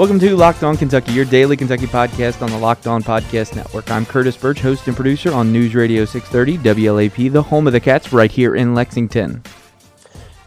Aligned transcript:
Welcome 0.00 0.18
to 0.20 0.34
Locked 0.34 0.64
On 0.64 0.78
Kentucky, 0.78 1.12
your 1.12 1.26
daily 1.26 1.58
Kentucky 1.58 1.84
podcast 1.84 2.40
on 2.40 2.48
the 2.50 2.56
Locked 2.56 2.86
On 2.86 3.02
Podcast 3.02 3.54
Network. 3.54 3.90
I'm 3.90 4.06
Curtis 4.06 4.34
Burch, 4.34 4.58
host 4.58 4.86
and 4.86 4.96
producer 4.96 5.30
on 5.30 5.52
News 5.52 5.74
Radio 5.74 6.06
630 6.06 6.56
WLAP, 6.86 7.30
the 7.30 7.42
home 7.42 7.66
of 7.66 7.74
the 7.74 7.80
Cats, 7.80 8.10
right 8.10 8.32
here 8.32 8.56
in 8.56 8.74
Lexington. 8.74 9.42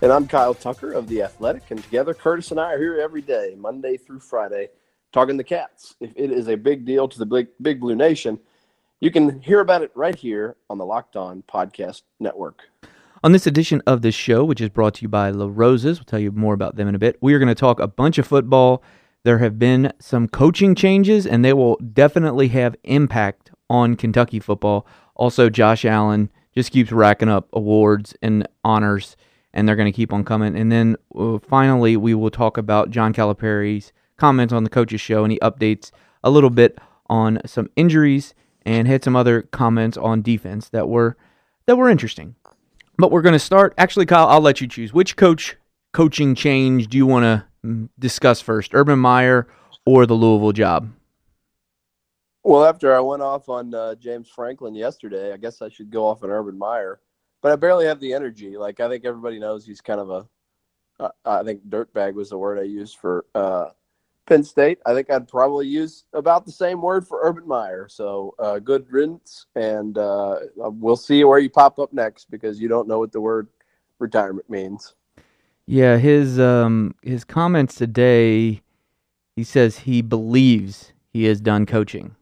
And 0.01 0.11
I'm 0.11 0.25
Kyle 0.27 0.55
Tucker 0.55 0.93
of 0.93 1.07
The 1.07 1.21
Athletic, 1.21 1.69
and 1.69 1.83
together 1.83 2.15
Curtis 2.15 2.49
and 2.49 2.59
I 2.59 2.73
are 2.73 2.79
here 2.79 2.99
every 2.99 3.21
day, 3.21 3.53
Monday 3.55 3.95
through 3.95 4.21
Friday, 4.21 4.69
talking 5.11 5.37
the 5.37 5.43
Cats. 5.43 5.93
If 5.99 6.13
it 6.15 6.31
is 6.31 6.47
a 6.47 6.55
big 6.55 6.83
deal 6.83 7.07
to 7.07 7.19
the 7.19 7.25
Big, 7.27 7.49
big 7.61 7.79
Blue 7.79 7.95
Nation, 7.95 8.39
you 9.01 9.11
can 9.11 9.39
hear 9.39 9.59
about 9.59 9.83
it 9.83 9.91
right 9.93 10.15
here 10.15 10.55
on 10.71 10.79
the 10.79 10.85
Locked 10.85 11.15
On 11.15 11.43
Podcast 11.43 12.01
Network. 12.19 12.63
On 13.23 13.33
this 13.33 13.45
edition 13.45 13.83
of 13.85 14.01
the 14.01 14.11
show, 14.11 14.43
which 14.43 14.61
is 14.61 14.69
brought 14.69 14.95
to 14.95 15.03
you 15.03 15.09
by 15.09 15.29
La 15.29 15.47
Rosa's, 15.47 15.99
we'll 15.99 16.05
tell 16.05 16.17
you 16.17 16.31
more 16.31 16.55
about 16.55 16.75
them 16.75 16.87
in 16.87 16.95
a 16.95 16.99
bit. 16.99 17.19
We 17.21 17.35
are 17.35 17.39
going 17.39 17.49
to 17.49 17.55
talk 17.55 17.79
a 17.79 17.87
bunch 17.87 18.17
of 18.17 18.25
football 18.25 18.83
there 19.23 19.39
have 19.39 19.57
been 19.57 19.91
some 19.99 20.27
coaching 20.27 20.75
changes, 20.75 21.25
and 21.25 21.43
they 21.43 21.53
will 21.53 21.77
definitely 21.77 22.49
have 22.49 22.75
impact 22.83 23.51
on 23.69 23.95
Kentucky 23.95 24.39
football. 24.39 24.85
Also, 25.15 25.49
Josh 25.49 25.85
Allen 25.85 26.29
just 26.53 26.71
keeps 26.71 26.91
racking 26.91 27.29
up 27.29 27.47
awards 27.53 28.15
and 28.21 28.47
honors, 28.63 29.15
and 29.53 29.67
they're 29.67 29.75
going 29.75 29.91
to 29.91 29.95
keep 29.95 30.11
on 30.13 30.23
coming. 30.25 30.55
And 30.57 30.71
then 30.71 30.97
uh, 31.17 31.39
finally, 31.39 31.95
we 31.97 32.13
will 32.13 32.29
talk 32.29 32.57
about 32.57 32.89
John 32.91 33.13
Calipari's 33.13 33.93
comments 34.17 34.53
on 34.53 34.63
the 34.63 34.69
coaches 34.69 35.01
show, 35.01 35.23
and 35.23 35.31
he 35.31 35.39
updates 35.39 35.91
a 36.23 36.29
little 36.29 36.49
bit 36.49 36.77
on 37.09 37.39
some 37.45 37.69
injuries 37.75 38.33
and 38.65 38.87
had 38.87 39.03
some 39.03 39.15
other 39.15 39.41
comments 39.41 39.97
on 39.97 40.21
defense 40.21 40.69
that 40.69 40.87
were 40.87 41.17
that 41.65 41.75
were 41.77 41.89
interesting. 41.89 42.35
But 42.97 43.11
we're 43.11 43.21
going 43.21 43.33
to 43.33 43.39
start. 43.39 43.73
Actually, 43.77 44.05
Kyle, 44.05 44.27
I'll 44.27 44.41
let 44.41 44.61
you 44.61 44.67
choose. 44.67 44.93
Which 44.93 45.15
coach 45.15 45.55
coaching 45.93 46.35
change 46.35 46.87
do 46.87 46.97
you 46.97 47.05
want 47.05 47.23
to 47.23 47.45
discuss 47.99 48.41
first, 48.41 48.73
Urban 48.73 48.99
Meyer 48.99 49.47
or 49.85 50.05
the 50.05 50.13
Louisville 50.13 50.51
job? 50.51 50.91
Well, 52.43 52.65
after 52.65 52.93
I 52.93 52.99
went 52.99 53.21
off 53.21 53.47
on 53.47 53.73
uh, 53.73 53.95
James 53.95 54.29
Franklin 54.29 54.75
yesterday, 54.75 55.31
I 55.31 55.37
guess 55.37 55.61
I 55.61 55.69
should 55.69 55.89
go 55.89 56.05
off 56.05 56.23
on 56.23 56.29
Urban 56.29 56.57
Meyer, 56.57 56.99
but 57.41 57.53
I 57.53 57.55
barely 57.55 57.85
have 57.85 58.01
the 58.01 58.13
energy. 58.13 58.57
Like 58.57 58.81
I 58.81 58.89
think 58.89 59.05
everybody 59.05 59.39
knows 59.39 59.65
he's 59.65 59.79
kind 59.79 60.01
of 60.01 60.09
a, 60.09 60.27
uh, 60.99 61.09
I 61.25 61.43
think 61.43 61.65
dirtbag 61.69 62.15
was 62.15 62.29
the 62.29 62.37
word 62.37 62.59
I 62.59 62.63
used 62.63 62.97
for 62.97 63.25
uh, 63.33 63.69
Penn 64.25 64.43
State. 64.43 64.79
I 64.85 64.93
think 64.93 65.09
I'd 65.09 65.27
probably 65.27 65.67
use 65.67 66.03
about 66.13 66.45
the 66.45 66.51
same 66.51 66.81
word 66.81 67.07
for 67.07 67.21
Urban 67.23 67.47
Meyer. 67.47 67.87
So 67.89 68.35
uh, 68.39 68.59
good 68.59 68.91
riddance, 68.91 69.45
and 69.55 69.97
uh, 69.97 70.39
we'll 70.55 70.97
see 70.97 71.23
where 71.23 71.39
you 71.39 71.49
pop 71.49 71.79
up 71.79 71.93
next 71.93 72.29
because 72.29 72.59
you 72.59 72.67
don't 72.67 72.89
know 72.89 72.99
what 72.99 73.13
the 73.13 73.21
word 73.21 73.47
retirement 73.99 74.49
means. 74.49 74.95
Yeah, 75.67 75.97
his 75.97 76.39
um 76.39 76.95
his 77.01 77.23
comments 77.23 77.75
today. 77.75 78.61
He 79.35 79.43
says 79.43 79.79
he 79.79 80.01
believes 80.01 80.93
he 81.11 81.25
is 81.25 81.41
done 81.41 81.65
coaching. 81.65 82.15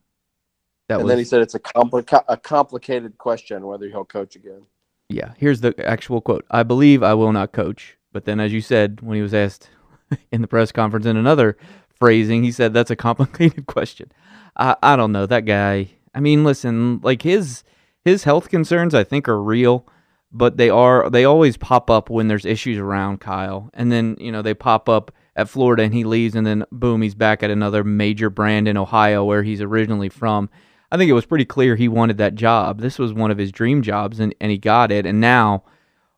That 0.87 0.95
and 0.95 1.03
was, 1.03 1.11
then 1.11 1.17
he 1.17 1.25
said 1.25 1.41
it's 1.41 1.55
a 1.55 1.59
complica- 1.59 2.23
a 2.27 2.37
complicated 2.37 3.17
question 3.17 3.65
whether 3.65 3.87
he'll 3.87 4.05
coach 4.05 4.35
again. 4.35 4.61
Yeah, 5.09 5.33
here's 5.37 5.61
the 5.61 5.73
actual 5.85 6.21
quote. 6.21 6.45
I 6.51 6.63
believe 6.63 7.03
I 7.03 7.13
will 7.13 7.33
not 7.33 7.51
coach. 7.51 7.97
But 8.13 8.25
then, 8.25 8.39
as 8.39 8.53
you 8.53 8.61
said, 8.61 9.01
when 9.01 9.15
he 9.15 9.21
was 9.21 9.33
asked 9.33 9.69
in 10.31 10.41
the 10.41 10.47
press 10.47 10.71
conference 10.71 11.05
in 11.05 11.17
another 11.17 11.57
phrasing, 11.99 12.43
he 12.43 12.51
said 12.51 12.73
that's 12.73 12.91
a 12.91 12.95
complicated 12.95 13.65
question. 13.67 14.11
I 14.55 14.75
I 14.83 14.95
don't 14.95 15.11
know 15.11 15.25
that 15.25 15.45
guy. 15.45 15.89
I 16.13 16.19
mean, 16.19 16.43
listen, 16.43 16.99
like 17.03 17.23
his 17.23 17.63
his 18.03 18.23
health 18.23 18.49
concerns, 18.49 18.93
I 18.93 19.03
think, 19.03 19.27
are 19.27 19.41
real 19.41 19.85
but 20.31 20.57
they 20.57 20.69
are 20.69 21.09
they 21.09 21.25
always 21.25 21.57
pop 21.57 21.89
up 21.89 22.09
when 22.09 22.27
there's 22.27 22.45
issues 22.45 22.77
around 22.77 23.19
Kyle, 23.19 23.69
and 23.73 23.91
then 23.91 24.15
you 24.19 24.31
know 24.31 24.41
they 24.41 24.53
pop 24.53 24.87
up 24.87 25.11
at 25.35 25.49
Florida 25.49 25.83
and 25.83 25.93
he 25.93 26.03
leaves, 26.03 26.35
and 26.35 26.45
then 26.45 26.65
boom, 26.71 27.01
he's 27.01 27.15
back 27.15 27.43
at 27.43 27.49
another 27.49 27.83
major 27.83 28.29
brand 28.29 28.67
in 28.67 28.77
Ohio 28.77 29.23
where 29.23 29.43
he's 29.43 29.61
originally 29.61 30.09
from. 30.09 30.49
I 30.91 30.97
think 30.97 31.09
it 31.09 31.13
was 31.13 31.25
pretty 31.25 31.45
clear 31.45 31.75
he 31.75 31.87
wanted 31.87 32.17
that 32.17 32.35
job. 32.35 32.81
This 32.81 32.99
was 32.99 33.13
one 33.13 33.31
of 33.31 33.37
his 33.37 33.51
dream 33.51 33.81
jobs, 33.81 34.19
and, 34.19 34.35
and 34.41 34.51
he 34.51 34.57
got 34.57 34.91
it. 34.91 35.05
And 35.05 35.21
now, 35.21 35.63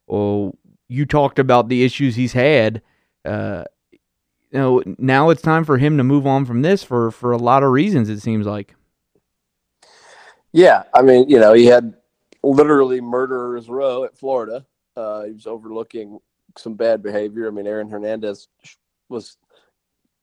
oh, 0.10 0.54
you 0.88 1.06
talked 1.06 1.38
about 1.38 1.70
the 1.70 1.84
issues 1.84 2.16
he's 2.16 2.34
had. 2.34 2.82
Uh, 3.24 3.66
you 3.92 4.60
know, 4.60 4.84
now 4.98 5.30
it's 5.30 5.44
time 5.44 5.64
for 5.64 5.78
him 5.78 5.98
to 5.98 6.04
move 6.04 6.26
on 6.26 6.46
from 6.46 6.62
this 6.62 6.84
for 6.84 7.12
for 7.12 7.32
a 7.32 7.38
lot 7.38 7.64
of 7.64 7.72
reasons. 7.72 8.10
It 8.10 8.20
seems 8.20 8.46
like. 8.46 8.76
Yeah, 10.52 10.84
I 10.94 11.02
mean, 11.02 11.28
you 11.28 11.40
know, 11.40 11.54
he 11.54 11.66
had 11.66 11.96
literally 12.44 13.02
murderer's 13.02 13.70
row 13.70 14.04
at 14.04 14.18
Florida. 14.18 14.66
Uh, 14.96 15.24
he 15.24 15.32
was 15.32 15.48
overlooking 15.48 16.20
some 16.58 16.76
bad 16.76 17.02
behavior. 17.02 17.48
I 17.48 17.52
mean, 17.52 17.66
Aaron 17.66 17.90
Hernandez 17.90 18.48
was 19.10 19.38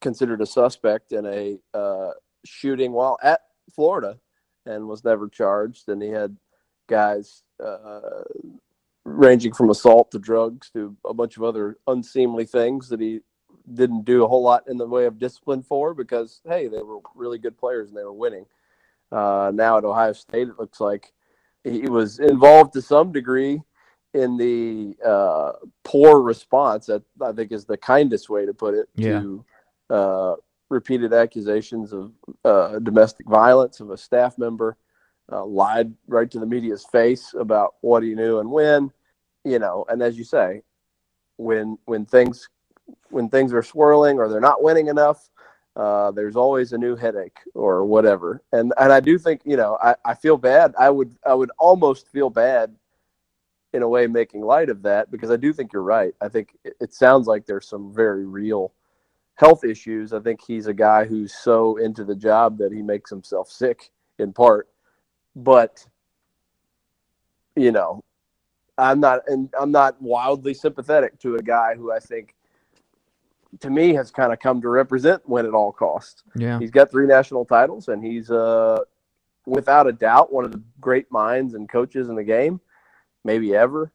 considered 0.01 0.41
a 0.41 0.47
suspect 0.47 1.13
in 1.13 1.27
a 1.27 1.59
uh, 1.75 2.11
shooting 2.45 2.93
while 2.93 3.19
at 3.23 3.41
Florida 3.75 4.19
and 4.67 4.87
was 4.87 5.05
never 5.05 5.29
charged. 5.29 5.89
And 5.89 6.03
he 6.03 6.11
had 6.11 6.37
guys 6.89 7.43
uh, 7.65 8.23
ranging 9.05 9.53
from 9.53 9.71
assault 9.71 10.11
to 10.13 10.19
drugs 10.19 10.71
to 10.71 10.97
a 11.05 11.15
bunch 11.15 11.37
of 11.37 11.43
other 11.43 11.79
unseemly 11.87 12.45
things 12.45 12.89
that 12.89 13.01
he 13.01 13.21
didn't 13.75 14.05
do 14.05 14.25
a 14.25 14.29
whole 14.29 14.43
lot 14.43 14.65
in 14.69 14.77
the 14.77 14.87
way 14.87 15.05
of 15.07 15.19
discipline 15.19 15.63
for 15.63 15.95
because, 15.95 16.41
hey, 16.47 16.69
they 16.69 16.83
were 16.83 16.99
really 17.15 17.39
good 17.39 17.57
players 17.57 17.89
and 17.89 17.97
they 17.97 18.05
were 18.05 18.13
winning. 18.13 18.47
Uh, 19.13 19.51
now 19.55 19.79
at 19.79 19.85
Ohio 19.85 20.13
State, 20.13 20.49
it 20.49 20.59
looks 20.59 20.81
like 20.81 21.13
he 21.65 21.89
was 21.89 22.19
involved 22.19 22.73
to 22.75 22.83
some 22.83 23.13
degree 23.13 23.61
in 24.15 24.37
the 24.37 24.97
uh, 25.07 25.53
poor 25.85 26.21
response. 26.21 26.87
That 26.87 27.03
I 27.21 27.33
think 27.33 27.53
is 27.53 27.65
the 27.65 27.77
kindest 27.77 28.29
way 28.29 28.47
to 28.47 28.55
put 28.55 28.75
it 28.75 28.89
yeah. 28.95 29.21
to 29.21 29.45
uh, 29.91 30.35
repeated 30.69 31.13
accusations 31.13 31.93
of 31.93 32.13
uh, 32.45 32.79
domestic 32.79 33.29
violence 33.29 33.81
of 33.81 33.91
a 33.91 33.97
staff 33.97 34.39
member. 34.39 34.77
Uh, 35.33 35.45
lied 35.45 35.95
right 36.09 36.29
to 36.29 36.41
the 36.41 36.47
media's 36.47 36.85
face 36.87 37.35
about 37.39 37.75
what 37.83 38.03
he 38.03 38.17
knew 38.17 38.41
and 38.41 38.51
when, 38.51 38.91
you 39.45 39.61
know. 39.61 39.85
And 39.89 40.03
as 40.03 40.19
you 40.19 40.25
say, 40.25 40.63
when 41.37 41.79
when 41.85 42.05
things 42.05 42.49
when 43.11 43.29
things 43.29 43.53
are 43.53 43.63
swirling 43.63 44.19
or 44.19 44.29
they're 44.29 44.41
not 44.41 44.63
winning 44.63 44.89
enough, 44.89 45.31
uh, 45.81 46.11
there's 46.11 46.37
always 46.37 46.75
a 46.75 46.79
new 46.79 46.95
headache 46.95 47.39
or 47.55 47.87
whatever. 47.87 48.43
And 48.53 48.75
and 48.79 48.93
I 48.93 49.01
do 49.01 49.19
think 49.19 49.41
you 49.47 49.57
know 49.57 49.79
I, 49.83 49.95
I 50.05 50.15
feel 50.15 50.37
bad. 50.37 50.75
I 50.79 50.91
would 50.91 51.17
I 51.27 51.33
would 51.33 51.51
almost 51.59 52.07
feel 52.09 52.29
bad 52.29 52.77
in 53.73 53.83
a 53.83 53.89
way 53.89 54.07
making 54.07 54.43
light 54.43 54.69
of 54.69 54.83
that 54.83 55.11
because 55.11 55.31
I 55.31 55.37
do 55.37 55.55
think 55.55 55.73
you're 55.73 55.83
right. 55.83 56.13
I 56.21 56.29
think 56.29 56.55
it, 56.65 56.75
it 56.81 56.93
sounds 56.93 57.27
like 57.27 57.47
there's 57.47 57.67
some 57.67 57.95
very 57.95 58.27
real 58.27 58.75
health 59.37 59.65
issues. 59.65 60.13
I 60.13 60.21
think 60.21 60.43
he's 60.47 60.67
a 60.67 60.75
guy 60.75 61.07
who's 61.07 61.33
so 61.33 61.79
into 61.79 62.05
the 62.05 62.17
job 62.17 62.59
that 62.59 62.73
he 62.73 62.83
makes 62.83 63.09
himself 63.09 63.51
sick 63.51 63.91
in 64.19 64.35
part. 64.35 64.69
But 65.35 65.87
you 67.57 67.73
know, 67.73 68.05
I'm 68.77 69.01
not 69.01 69.21
and 69.29 69.49
I'm 69.59 69.73
not 69.73 70.01
wildly 70.03 70.53
sympathetic 70.53 71.19
to 71.21 71.37
a 71.37 71.43
guy 71.43 71.75
who 71.75 71.91
I 71.91 72.01
think 72.01 72.35
to 73.59 73.71
me 73.71 73.95
has 73.95 74.11
kind 74.11 74.33
of 74.33 74.39
come 74.39 74.61
to 74.61 74.69
represent 74.69 75.29
win 75.29 75.47
at 75.47 75.55
all 75.55 75.73
costs. 75.73 76.23
Yeah. 76.37 76.59
He's 76.59 76.71
got 76.71 76.91
three 76.91 77.07
national 77.07 77.45
titles 77.45 77.89
and 77.89 78.05
he's 78.05 78.31
uh 78.31 78.81
without 79.47 79.89
a 79.89 79.93
doubt 79.93 80.33
one 80.33 80.45
of 80.45 80.53
the 80.53 80.63
great 80.81 81.11
minds 81.11 81.55
and 81.55 81.69
coaches 81.69 82.09
in 82.09 82.15
the 82.15 82.25
game, 82.25 82.61
maybe 83.25 83.55
ever. 83.55 83.93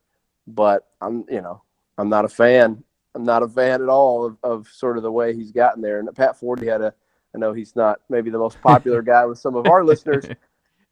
But 0.48 0.88
I'm 1.02 1.26
you 1.30 1.42
know, 1.42 1.62
I'm 1.98 2.10
not 2.10 2.26
a 2.26 2.30
fan. 2.30 2.84
I'm 3.16 3.24
not 3.24 3.44
a 3.44 3.48
fan 3.48 3.82
at 3.82 3.88
all 3.88 4.26
of, 4.26 4.38
of 4.44 4.68
sort 4.68 4.98
of 4.98 5.04
the 5.04 5.12
way 5.12 5.34
he's 5.34 5.52
gotten 5.52 5.82
there. 5.82 6.00
And 6.00 6.14
Pat 6.14 6.40
Forde 6.40 6.68
had 6.68 6.82
a 6.82 6.94
I 7.34 7.38
know 7.38 7.54
he's 7.54 7.76
not 7.76 8.00
maybe 8.10 8.30
the 8.30 8.38
most 8.38 8.62
popular 8.62 9.02
guy 9.04 9.26
with 9.26 9.40
some 9.40 9.56
of 9.56 9.68
our 9.68 9.84
listeners, 9.84 10.26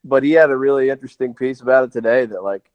but 0.03 0.23
he 0.23 0.31
had 0.31 0.51
a 0.51 0.57
really 0.57 0.89
interesting 0.89 1.33
piece 1.33 1.61
about 1.61 1.83
it 1.83 1.91
today 1.91 2.25
that 2.25 2.43
like 2.43 2.69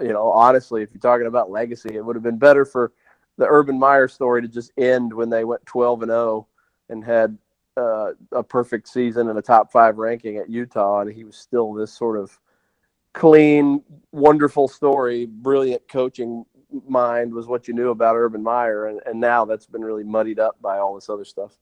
you 0.00 0.08
know, 0.08 0.30
honestly, 0.30 0.82
if 0.82 0.90
you're 0.92 1.00
talking 1.00 1.26
about 1.26 1.50
legacy, 1.50 1.94
it 1.94 2.04
would 2.04 2.16
have 2.16 2.22
been 2.22 2.38
better 2.38 2.64
for 2.64 2.92
the 3.38 3.46
Urban 3.48 3.78
Meyer 3.78 4.08
story 4.08 4.42
to 4.42 4.48
just 4.48 4.72
end 4.76 5.14
when 5.14 5.30
they 5.30 5.44
went 5.44 5.64
12 5.64 6.02
and 6.02 6.10
0 6.10 6.46
and 6.90 7.04
had 7.04 7.38
uh, 7.76 8.10
a 8.32 8.42
perfect 8.42 8.88
season 8.88 9.28
and 9.28 9.38
a 9.38 9.42
top 9.42 9.72
five 9.72 9.96
ranking 9.96 10.36
at 10.36 10.50
Utah, 10.50 11.00
and 11.00 11.12
he 11.12 11.24
was 11.24 11.36
still 11.36 11.72
this 11.72 11.92
sort 11.92 12.18
of 12.18 12.38
clean, 13.14 13.82
wonderful 14.12 14.68
story, 14.68 15.26
brilliant 15.26 15.88
coaching 15.88 16.44
mind 16.86 17.32
was 17.32 17.46
what 17.46 17.66
you 17.66 17.74
knew 17.74 17.90
about 17.90 18.16
Urban 18.16 18.42
Meyer, 18.42 18.86
and, 18.86 19.00
and 19.06 19.18
now 19.18 19.44
that's 19.44 19.66
been 19.66 19.82
really 19.82 20.04
muddied 20.04 20.38
up 20.38 20.60
by 20.60 20.78
all 20.78 20.94
this 20.94 21.08
other 21.08 21.24
stuff. 21.24 21.56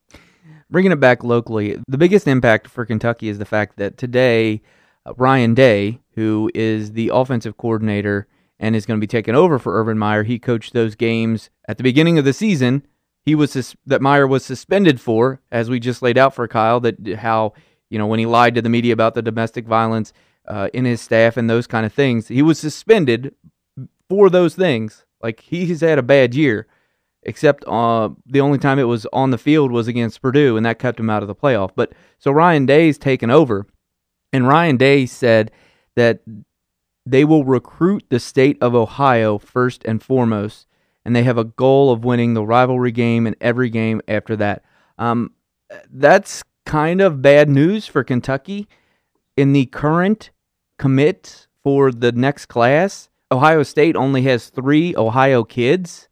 Bringing 0.70 0.92
it 0.92 1.00
back 1.00 1.22
locally, 1.22 1.80
the 1.86 1.98
biggest 1.98 2.26
impact 2.26 2.68
for 2.68 2.84
Kentucky 2.84 3.28
is 3.28 3.38
the 3.38 3.44
fact 3.44 3.76
that 3.76 3.98
today, 3.98 4.62
uh, 5.04 5.12
Ryan 5.16 5.54
Day, 5.54 6.00
who 6.14 6.50
is 6.54 6.92
the 6.92 7.10
offensive 7.12 7.56
coordinator 7.56 8.26
and 8.58 8.74
is 8.74 8.86
going 8.86 8.98
to 8.98 9.04
be 9.04 9.08
taken 9.08 9.34
over 9.34 9.58
for 9.58 9.78
Urban 9.80 9.98
Meyer. 9.98 10.22
He 10.22 10.38
coached 10.38 10.72
those 10.72 10.94
games 10.94 11.50
at 11.68 11.76
the 11.76 11.82
beginning 11.82 12.18
of 12.18 12.24
the 12.24 12.32
season. 12.32 12.86
He 13.22 13.34
was 13.34 13.52
sus- 13.52 13.76
that 13.86 14.00
Meyer 14.02 14.26
was 14.26 14.44
suspended 14.44 15.00
for, 15.00 15.40
as 15.50 15.68
we 15.68 15.80
just 15.80 16.02
laid 16.02 16.16
out 16.16 16.34
for 16.34 16.46
Kyle, 16.48 16.80
that 16.80 17.16
how 17.18 17.54
you 17.90 17.98
know 17.98 18.06
when 18.06 18.18
he 18.18 18.26
lied 18.26 18.54
to 18.54 18.62
the 18.62 18.68
media 18.68 18.92
about 18.92 19.14
the 19.14 19.22
domestic 19.22 19.66
violence 19.66 20.12
uh, 20.46 20.68
in 20.72 20.84
his 20.84 21.00
staff 21.00 21.36
and 21.36 21.50
those 21.50 21.66
kind 21.66 21.84
of 21.84 21.92
things. 21.92 22.28
He 22.28 22.42
was 22.42 22.58
suspended 22.58 23.34
for 24.08 24.30
those 24.30 24.54
things. 24.54 25.04
Like 25.22 25.40
he's 25.40 25.80
had 25.80 25.98
a 25.98 26.02
bad 26.02 26.34
year, 26.34 26.66
except 27.22 27.64
uh, 27.66 28.10
the 28.26 28.40
only 28.40 28.58
time 28.58 28.78
it 28.78 28.84
was 28.84 29.06
on 29.12 29.30
the 29.30 29.38
field 29.38 29.72
was 29.72 29.88
against 29.88 30.22
Purdue, 30.22 30.56
and 30.56 30.64
that 30.64 30.78
kept 30.78 31.00
him 31.00 31.10
out 31.10 31.22
of 31.22 31.28
the 31.28 31.34
playoff. 31.34 31.70
But 31.74 31.92
so 32.18 32.30
Ryan 32.30 32.66
Day's 32.66 32.98
taken 32.98 33.30
over, 33.30 33.66
and 34.32 34.46
Ryan 34.46 34.76
Day 34.76 35.06
said 35.06 35.50
that 35.96 36.20
they 37.06 37.24
will 37.24 37.44
recruit 37.44 38.04
the 38.08 38.18
state 38.18 38.58
of 38.60 38.74
Ohio 38.74 39.38
first 39.38 39.84
and 39.84 40.02
foremost, 40.02 40.66
and 41.04 41.14
they 41.14 41.22
have 41.22 41.38
a 41.38 41.44
goal 41.44 41.92
of 41.92 42.04
winning 42.04 42.34
the 42.34 42.44
rivalry 42.44 42.90
game 42.90 43.26
and 43.26 43.36
every 43.40 43.70
game 43.70 44.02
after 44.08 44.34
that. 44.36 44.64
Um, 44.98 45.32
that's 45.90 46.42
kind 46.64 47.00
of 47.00 47.22
bad 47.22 47.48
news 47.48 47.86
for 47.86 48.02
Kentucky 48.02 48.66
in 49.36 49.52
the 49.52 49.66
current 49.66 50.30
commit 50.78 51.46
for 51.62 51.92
the 51.92 52.10
next 52.10 52.46
class. 52.46 53.08
Ohio 53.30 53.62
State 53.62 53.94
only 53.94 54.22
has 54.22 54.48
three 54.48 54.94
Ohio 54.96 55.44
kids, 55.44 56.08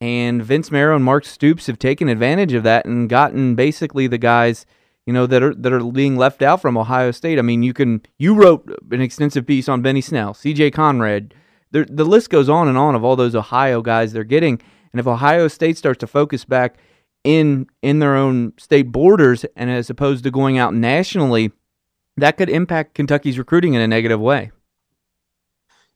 and 0.00 0.42
Vince 0.42 0.70
Marrow 0.70 0.96
and 0.96 1.04
Mark 1.04 1.26
Stoops 1.26 1.66
have 1.66 1.78
taken 1.78 2.08
advantage 2.08 2.54
of 2.54 2.62
that 2.62 2.86
and 2.86 3.08
gotten 3.08 3.54
basically 3.54 4.06
the 4.06 4.18
guys 4.18 4.64
you 5.08 5.14
know 5.14 5.26
that 5.26 5.42
are 5.42 5.54
that 5.54 5.72
are 5.72 5.82
being 5.90 6.18
left 6.18 6.42
out 6.42 6.60
from 6.60 6.76
Ohio 6.76 7.12
State. 7.12 7.38
I 7.38 7.42
mean, 7.42 7.62
you 7.62 7.72
can 7.72 8.02
you 8.18 8.34
wrote 8.34 8.68
an 8.90 9.00
extensive 9.00 9.46
piece 9.46 9.66
on 9.66 9.80
Benny 9.80 10.02
Snell, 10.02 10.34
C.J. 10.34 10.72
Conrad. 10.72 11.32
The 11.70 11.86
the 11.86 12.04
list 12.04 12.28
goes 12.28 12.50
on 12.50 12.68
and 12.68 12.76
on 12.76 12.94
of 12.94 13.02
all 13.02 13.16
those 13.16 13.34
Ohio 13.34 13.80
guys 13.80 14.12
they're 14.12 14.22
getting. 14.22 14.60
And 14.92 15.00
if 15.00 15.06
Ohio 15.06 15.48
State 15.48 15.78
starts 15.78 16.00
to 16.00 16.06
focus 16.06 16.44
back 16.44 16.76
in 17.24 17.68
in 17.80 18.00
their 18.00 18.16
own 18.16 18.52
state 18.58 18.92
borders 18.92 19.46
and 19.56 19.70
as 19.70 19.88
opposed 19.88 20.24
to 20.24 20.30
going 20.30 20.58
out 20.58 20.74
nationally, 20.74 21.52
that 22.18 22.36
could 22.36 22.50
impact 22.50 22.92
Kentucky's 22.92 23.38
recruiting 23.38 23.72
in 23.72 23.80
a 23.80 23.88
negative 23.88 24.20
way. 24.20 24.50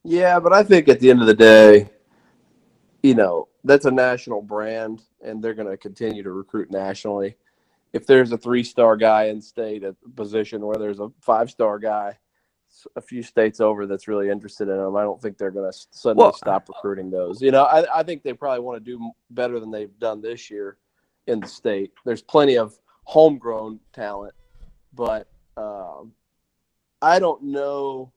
Yeah, 0.05 0.41
but 0.41 0.55
I 0.55 0.63
think 0.63 0.89
at 0.89 1.01
the 1.01 1.11
end 1.11 1.21
of 1.21 1.27
the 1.27 1.35
day, 1.35 1.91
you 3.03 3.15
know, 3.15 3.49
that's 3.63 3.85
a 3.85 3.91
national 3.91 4.41
brand 4.41 5.03
and 5.23 5.45
they're 5.45 5.53
going 5.53 5.69
to 5.69 5.77
continue 5.77 6.23
to 6.23 6.33
recruit 6.33 6.71
nationally 6.71 7.37
if 7.93 8.07
there's 8.07 8.33
a 8.33 8.39
three 8.39 8.65
star 8.65 8.97
guy 8.97 9.25
in 9.25 9.41
state 9.41 9.85
at 9.85 9.95
a 10.05 10.09
position 10.11 10.65
where 10.65 10.77
there's 10.77 11.01
a 11.01 11.11
five 11.21 11.51
star 11.51 11.79
guy 11.79 12.19
a 12.97 13.03
few 13.03 13.23
states 13.23 13.61
over 13.61 13.87
that's 13.87 14.09
really 14.09 14.31
interested 14.31 14.69
in 14.69 14.79
them, 14.79 14.97
I 14.97 15.03
don't 15.03 15.21
think 15.21 15.37
they're 15.37 15.51
going 15.51 15.71
to 15.71 15.79
suddenly 15.91 16.25
well, 16.25 16.33
stop 16.33 16.69
recruiting 16.69 17.11
those. 17.11 17.43
You 17.43 17.51
know, 17.51 17.65
I, 17.65 18.01
I 18.01 18.03
think 18.03 18.23
they 18.23 18.33
probably 18.33 18.61
want 18.61 18.83
to 18.83 18.91
do 18.91 19.11
better 19.31 19.61
than 19.61 19.71
they've 19.71 19.97
done 19.99 20.23
this 20.23 20.51
year 20.51 20.79
in 21.27 21.41
the 21.41 21.49
state. 21.49 21.93
There's 22.07 22.23
plenty 22.23 22.57
of 22.57 22.75
homegrown 23.05 23.79
talent, 23.93 24.35
but 24.95 25.29
um, 25.59 26.13
I 27.03 27.19
don't 27.19 27.43
know. 27.43 28.11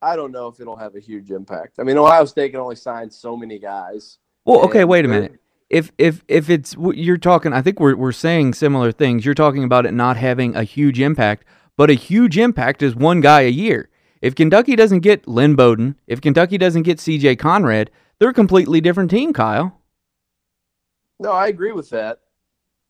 I 0.00 0.16
don't 0.16 0.32
know 0.32 0.48
if 0.48 0.60
it'll 0.60 0.76
have 0.76 0.94
a 0.94 1.00
huge 1.00 1.30
impact. 1.30 1.78
I 1.78 1.82
mean, 1.82 1.98
Ohio 1.98 2.24
State 2.24 2.52
can 2.52 2.60
only 2.60 2.76
sign 2.76 3.10
so 3.10 3.36
many 3.36 3.58
guys. 3.58 4.18
Well, 4.46 4.60
okay, 4.60 4.84
wait 4.84 5.04
a 5.04 5.08
minute 5.08 5.40
if 5.68 5.90
if 5.98 6.22
if 6.28 6.48
it's 6.48 6.76
what 6.76 6.96
you're 6.96 7.18
talking 7.18 7.52
i 7.52 7.60
think 7.60 7.80
we're, 7.80 7.96
we're 7.96 8.12
saying 8.12 8.54
similar 8.54 8.92
things. 8.92 9.24
You're 9.24 9.34
talking 9.34 9.64
about 9.64 9.86
it 9.86 9.92
not 9.92 10.16
having 10.16 10.54
a 10.54 10.62
huge 10.62 11.00
impact 11.00 11.44
but 11.76 11.90
a 11.90 11.94
huge 11.94 12.38
impact 12.38 12.82
is 12.82 12.96
one 12.96 13.20
guy 13.20 13.42
a 13.42 13.50
year. 13.50 13.88
If 14.22 14.34
kentucky 14.34 14.76
doesn't 14.76 15.00
get 15.00 15.26
lynn 15.26 15.56
bowden 15.56 15.96
if 16.06 16.20
kentucky 16.20 16.58
doesn't 16.58 16.82
get 16.82 16.98
cj 16.98 17.38
conrad 17.38 17.90
they're 18.18 18.30
a 18.30 18.34
completely 18.34 18.80
different 18.80 19.10
team 19.10 19.32
kyle. 19.32 19.80
No 21.18 21.32
i 21.32 21.48
agree 21.48 21.72
with 21.72 21.90
that. 21.90 22.20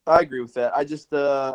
I 0.06 0.20
agree 0.20 0.40
with 0.40 0.54
that. 0.54 0.76
I 0.76 0.84
just 0.84 1.12
uh 1.12 1.54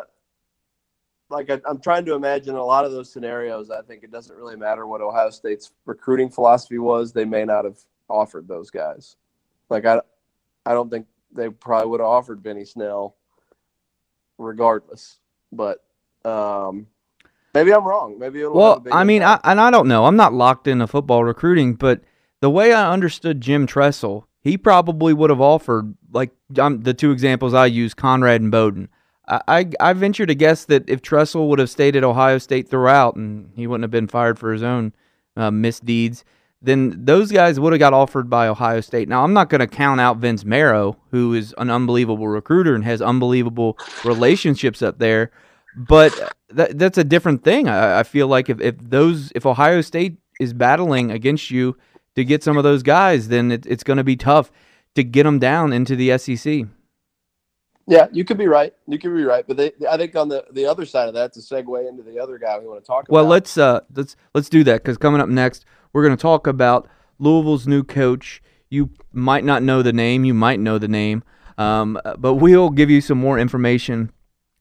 like 1.30 1.50
I, 1.50 1.60
i'm 1.66 1.80
trying 1.80 2.04
to 2.06 2.14
imagine 2.14 2.56
a 2.56 2.64
lot 2.64 2.84
of 2.84 2.90
those 2.90 3.12
scenarios. 3.12 3.70
I 3.70 3.82
think 3.82 4.02
it 4.02 4.10
doesn't 4.10 4.36
really 4.36 4.56
matter 4.56 4.88
what 4.88 5.00
ohio 5.00 5.30
state's 5.30 5.70
recruiting 5.86 6.30
philosophy 6.30 6.78
was. 6.78 7.12
They 7.12 7.24
may 7.24 7.44
not 7.44 7.64
have 7.64 7.78
offered 8.08 8.48
those 8.48 8.70
guys. 8.70 9.16
Like 9.70 9.86
i 9.86 10.00
I 10.64 10.74
don't 10.74 10.90
think 10.90 11.06
they 11.34 11.48
probably 11.48 11.88
would 11.90 12.00
have 12.00 12.08
offered 12.08 12.42
Benny 12.42 12.64
Snell 12.64 13.16
regardless. 14.38 15.18
But 15.50 15.84
um, 16.24 16.86
maybe 17.54 17.72
I'm 17.72 17.84
wrong. 17.84 18.18
Maybe 18.18 18.44
well, 18.44 18.84
I 18.90 19.04
mean, 19.04 19.22
I, 19.22 19.38
and 19.44 19.60
I 19.60 19.70
don't 19.70 19.88
know. 19.88 20.06
I'm 20.06 20.16
not 20.16 20.32
locked 20.32 20.66
into 20.66 20.86
football 20.86 21.24
recruiting, 21.24 21.74
but 21.74 22.02
the 22.40 22.50
way 22.50 22.72
I 22.72 22.92
understood 22.92 23.40
Jim 23.40 23.66
Tressel, 23.66 24.26
he 24.40 24.56
probably 24.58 25.12
would 25.12 25.30
have 25.30 25.40
offered 25.40 25.94
like 26.12 26.30
um, 26.58 26.80
the 26.82 26.94
two 26.94 27.10
examples 27.10 27.54
I 27.54 27.66
use, 27.66 27.94
Conrad 27.94 28.40
and 28.40 28.50
Bowden. 28.50 28.88
I, 29.28 29.40
I, 29.48 29.70
I 29.80 29.92
venture 29.92 30.26
to 30.26 30.34
guess 30.34 30.64
that 30.64 30.88
if 30.88 31.02
Tressel 31.02 31.48
would 31.48 31.58
have 31.58 31.70
stayed 31.70 31.96
at 31.96 32.04
Ohio 32.04 32.38
State 32.38 32.68
throughout, 32.68 33.16
and 33.16 33.50
he 33.54 33.66
wouldn't 33.66 33.84
have 33.84 33.90
been 33.90 34.08
fired 34.08 34.38
for 34.38 34.52
his 34.52 34.62
own 34.62 34.92
uh, 35.36 35.50
misdeeds, 35.50 36.24
then 36.62 37.04
those 37.04 37.32
guys 37.32 37.58
would 37.58 37.72
have 37.72 37.80
got 37.80 37.92
offered 37.92 38.30
by 38.30 38.46
Ohio 38.46 38.80
State. 38.80 39.08
Now, 39.08 39.24
I'm 39.24 39.32
not 39.32 39.50
going 39.50 39.60
to 39.60 39.66
count 39.66 40.00
out 40.00 40.18
Vince 40.18 40.44
Marrow, 40.44 40.96
who 41.10 41.34
is 41.34 41.54
an 41.58 41.70
unbelievable 41.70 42.28
recruiter 42.28 42.74
and 42.74 42.84
has 42.84 43.02
unbelievable 43.02 43.76
relationships 44.04 44.80
up 44.80 44.98
there, 44.98 45.32
but 45.76 46.34
that, 46.50 46.78
that's 46.78 46.98
a 46.98 47.04
different 47.04 47.42
thing. 47.42 47.68
I, 47.68 48.00
I 48.00 48.02
feel 48.04 48.28
like 48.28 48.48
if, 48.48 48.60
if 48.60 48.76
those 48.78 49.32
if 49.34 49.44
Ohio 49.44 49.80
State 49.80 50.18
is 50.38 50.52
battling 50.52 51.10
against 51.10 51.50
you 51.50 51.76
to 52.14 52.24
get 52.24 52.42
some 52.42 52.56
of 52.56 52.64
those 52.64 52.82
guys, 52.82 53.28
then 53.28 53.50
it, 53.50 53.66
it's 53.66 53.84
going 53.84 53.96
to 53.96 54.04
be 54.04 54.16
tough 54.16 54.52
to 54.94 55.02
get 55.02 55.24
them 55.24 55.38
down 55.38 55.72
into 55.72 55.96
the 55.96 56.16
SEC. 56.18 56.66
Yeah, 57.86 58.06
you 58.12 58.24
could 58.24 58.38
be 58.38 58.46
right. 58.46 58.72
You 58.86 58.98
could 58.98 59.14
be 59.14 59.24
right, 59.24 59.44
but 59.46 59.56
they, 59.56 59.72
I 59.90 59.96
think 59.96 60.14
on 60.14 60.28
the, 60.28 60.44
the 60.52 60.66
other 60.66 60.86
side 60.86 61.08
of 61.08 61.14
that, 61.14 61.32
to 61.34 61.40
segue 61.40 61.88
into 61.88 62.02
the 62.02 62.18
other 62.20 62.38
guy 62.38 62.58
we 62.58 62.66
want 62.66 62.82
to 62.82 62.86
talk 62.86 63.06
well, 63.08 63.22
about. 63.22 63.28
Well, 63.28 63.30
let's 63.30 63.58
uh 63.58 63.80
let's 63.94 64.16
let's 64.34 64.48
do 64.48 64.62
that 64.64 64.82
because 64.82 64.98
coming 64.98 65.20
up 65.20 65.28
next, 65.28 65.64
we're 65.92 66.04
going 66.04 66.16
to 66.16 66.20
talk 66.20 66.46
about 66.46 66.88
Louisville's 67.18 67.66
new 67.66 67.82
coach. 67.82 68.42
You 68.70 68.90
might 69.12 69.44
not 69.44 69.62
know 69.62 69.82
the 69.82 69.92
name, 69.92 70.24
you 70.24 70.34
might 70.34 70.60
know 70.60 70.78
the 70.78 70.88
name, 70.88 71.24
um, 71.58 71.98
but 72.18 72.34
we'll 72.34 72.70
give 72.70 72.88
you 72.88 73.00
some 73.00 73.18
more 73.18 73.38
information 73.38 74.12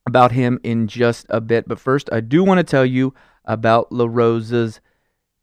about 0.07 0.31
him 0.31 0.59
in 0.63 0.88
just 0.88 1.25
a 1.29 1.39
bit. 1.39 1.67
But 1.67 1.79
first, 1.79 2.09
I 2.12 2.21
do 2.21 2.44
want 2.44 2.57
to 2.57 2.63
tell 2.63 2.85
you 2.85 3.13
about 3.45 3.91
La 3.91 4.07
Rosa's 4.09 4.81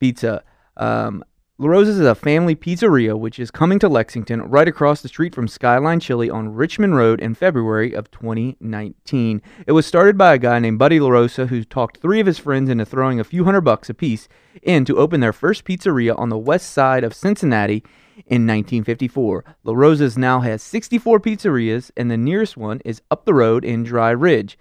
Pizza. 0.01 0.43
Um, 0.77 1.25
La 1.61 1.67
Rosa's 1.67 1.99
is 1.99 2.07
a 2.07 2.15
family 2.15 2.55
pizzeria 2.55 3.19
which 3.19 3.41
is 3.41 3.51
coming 3.51 3.81
to 3.81 3.89
Lexington 3.89 4.43
right 4.43 4.69
across 4.69 5.03
the 5.03 5.09
street 5.09 5.35
from 5.35 5.49
Skyline 5.49 5.99
Chili 5.99 6.31
on 6.31 6.55
Richmond 6.55 6.95
Road 6.95 7.19
in 7.19 7.35
February 7.35 7.95
of 7.95 8.13
2019. 8.13 9.43
It 9.67 9.73
was 9.73 9.85
started 9.85 10.17
by 10.17 10.35
a 10.35 10.39
guy 10.39 10.61
named 10.61 10.79
Buddy 10.79 11.01
La 11.01 11.09
Rosa 11.09 11.49
who 11.49 11.65
talked 11.65 11.97
three 11.97 12.21
of 12.21 12.29
his 12.29 12.39
friends 12.39 12.71
into 12.71 12.85
throwing 12.87 13.19
a 13.19 13.25
few 13.25 13.43
hundred 13.43 13.63
bucks 13.63 13.91
apiece 13.91 14.29
in 14.63 14.85
to 14.85 14.99
open 14.99 15.19
their 15.19 15.33
first 15.33 15.65
pizzeria 15.65 16.17
on 16.17 16.29
the 16.29 16.39
west 16.39 16.71
side 16.71 17.03
of 17.03 17.13
Cincinnati 17.13 17.83
in 18.19 18.47
1954. 18.47 19.45
La 19.65 19.75
Rosa's 19.75 20.17
now 20.17 20.39
has 20.39 20.63
64 20.63 21.19
pizzerias 21.19 21.91
and 21.97 22.09
the 22.09 22.17
nearest 22.17 22.57
one 22.57 22.81
is 22.85 23.03
up 23.11 23.25
the 23.25 23.35
road 23.35 23.65
in 23.65 23.83
Dry 23.83 24.11
Ridge. 24.11 24.57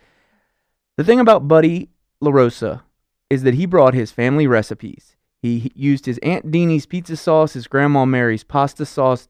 The 0.95 1.03
thing 1.03 1.19
about 1.19 1.47
Buddy 1.47 1.89
La 2.21 2.31
Rosa 2.31 2.85
is 3.29 3.43
that 3.43 3.53
he 3.53 3.67
brought 3.67 3.93
his 3.93 4.09
family 4.11 4.47
recipes. 4.47 5.16
He 5.41 5.71
used 5.75 6.05
his 6.05 6.19
Aunt 6.19 6.51
Deanie's 6.51 6.85
pizza 6.85 7.15
sauce, 7.15 7.53
his 7.53 7.67
Grandma 7.67 8.05
Mary's 8.05 8.43
pasta 8.43 8.85
sauce, 8.85 9.27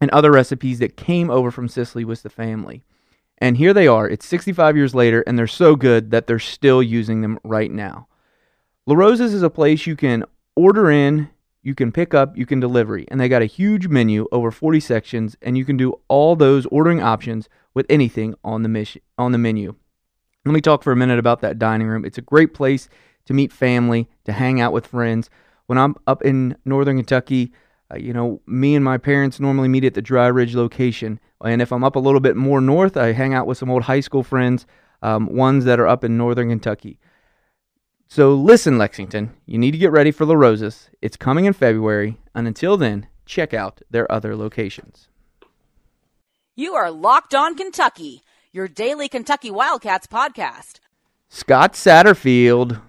and 0.00 0.10
other 0.10 0.30
recipes 0.30 0.78
that 0.78 0.96
came 0.96 1.30
over 1.30 1.50
from 1.50 1.68
Sicily 1.68 2.04
with 2.04 2.22
the 2.22 2.30
family. 2.30 2.84
And 3.38 3.56
here 3.56 3.72
they 3.72 3.86
are. 3.86 4.08
It's 4.08 4.26
65 4.26 4.76
years 4.76 4.94
later, 4.94 5.22
and 5.22 5.38
they're 5.38 5.46
so 5.46 5.76
good 5.76 6.10
that 6.10 6.26
they're 6.26 6.38
still 6.38 6.82
using 6.82 7.20
them 7.20 7.38
right 7.44 7.70
now. 7.70 8.06
La 8.86 8.94
Rosa's 8.94 9.34
is 9.34 9.42
a 9.42 9.50
place 9.50 9.86
you 9.86 9.96
can 9.96 10.24
order 10.56 10.90
in, 10.90 11.28
you 11.62 11.74
can 11.74 11.92
pick 11.92 12.14
up, 12.14 12.36
you 12.36 12.46
can 12.46 12.60
delivery, 12.60 13.06
and 13.08 13.20
they 13.20 13.28
got 13.28 13.42
a 13.42 13.46
huge 13.46 13.88
menu 13.88 14.26
over 14.32 14.50
40 14.50 14.80
sections, 14.80 15.36
and 15.42 15.58
you 15.58 15.64
can 15.64 15.76
do 15.76 16.00
all 16.08 16.36
those 16.36 16.66
ordering 16.66 17.02
options 17.02 17.48
with 17.74 17.86
anything 17.90 18.34
on 18.42 18.62
the 18.62 18.68
mission, 18.68 19.02
on 19.18 19.32
the 19.32 19.38
menu. 19.38 19.74
Let 20.44 20.52
me 20.52 20.60
talk 20.60 20.82
for 20.82 20.92
a 20.92 20.96
minute 20.96 21.18
about 21.18 21.40
that 21.42 21.58
dining 21.58 21.88
room. 21.88 22.04
It's 22.04 22.18
a 22.18 22.22
great 22.22 22.54
place 22.54 22.88
to 23.26 23.34
meet 23.34 23.52
family, 23.52 24.08
to 24.24 24.32
hang 24.32 24.60
out 24.60 24.72
with 24.72 24.86
friends 24.86 25.28
when 25.68 25.78
I'm 25.78 25.94
up 26.06 26.24
in 26.24 26.56
northern 26.64 26.96
Kentucky, 26.96 27.52
uh, 27.92 27.98
you 27.98 28.12
know, 28.12 28.40
me 28.46 28.74
and 28.74 28.84
my 28.84 28.96
parents 28.98 29.38
normally 29.38 29.68
meet 29.68 29.84
at 29.84 29.94
the 29.94 30.02
Dry 30.02 30.26
Ridge 30.26 30.54
location. 30.54 31.20
And 31.44 31.62
if 31.62 31.72
I'm 31.72 31.84
up 31.84 31.94
a 31.94 32.00
little 32.00 32.20
bit 32.20 32.36
more 32.36 32.60
north, 32.60 32.96
I 32.96 33.12
hang 33.12 33.34
out 33.34 33.46
with 33.46 33.58
some 33.58 33.70
old 33.70 33.84
high 33.84 34.00
school 34.00 34.22
friends, 34.22 34.66
um, 35.02 35.26
ones 35.26 35.66
that 35.66 35.78
are 35.78 35.86
up 35.86 36.04
in 36.04 36.16
northern 36.16 36.48
Kentucky. 36.48 36.98
So 38.08 38.34
listen, 38.34 38.78
Lexington, 38.78 39.34
you 39.44 39.58
need 39.58 39.72
to 39.72 39.78
get 39.78 39.92
ready 39.92 40.10
for 40.10 40.24
La 40.24 40.34
Rosa's. 40.34 40.88
It's 41.02 41.18
coming 41.18 41.44
in 41.44 41.52
February. 41.52 42.18
And 42.34 42.46
until 42.46 42.78
then, 42.78 43.06
check 43.26 43.52
out 43.52 43.82
their 43.90 44.10
other 44.10 44.34
locations. 44.34 45.08
You 46.56 46.74
are 46.74 46.90
Locked 46.90 47.34
On 47.34 47.54
Kentucky, 47.54 48.22
your 48.52 48.68
daily 48.68 49.08
Kentucky 49.08 49.50
Wildcats 49.50 50.06
podcast. 50.06 50.80
Scott 51.28 51.74
Satterfield 51.74 52.80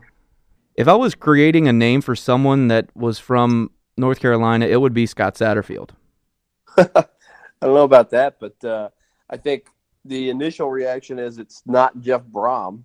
if 0.80 0.88
I 0.88 0.96
was 0.96 1.14
creating 1.14 1.68
a 1.68 1.74
name 1.74 2.00
for 2.00 2.16
someone 2.16 2.70
that 2.70 2.88
was 2.96 3.20
from 3.20 3.72
North 3.98 4.22
Carolina, 4.22 4.66
it 4.66 4.80
would 4.80 4.94
be 4.94 5.06
Scott 5.06 5.36
Satterfield. 5.36 5.90
I 6.78 6.86
don't 7.62 7.74
know 7.74 7.84
about 7.84 8.12
that, 8.12 8.38
but 8.40 8.64
uh, 8.64 8.88
I 9.30 9.36
think 9.36 9.66
the 10.06 10.30
initial 10.30 10.72
reaction 10.72 11.20
is 11.20 11.38
it's 11.38 11.64
not 11.66 12.00
Jeff 12.00 12.22
Brohm, 12.24 12.84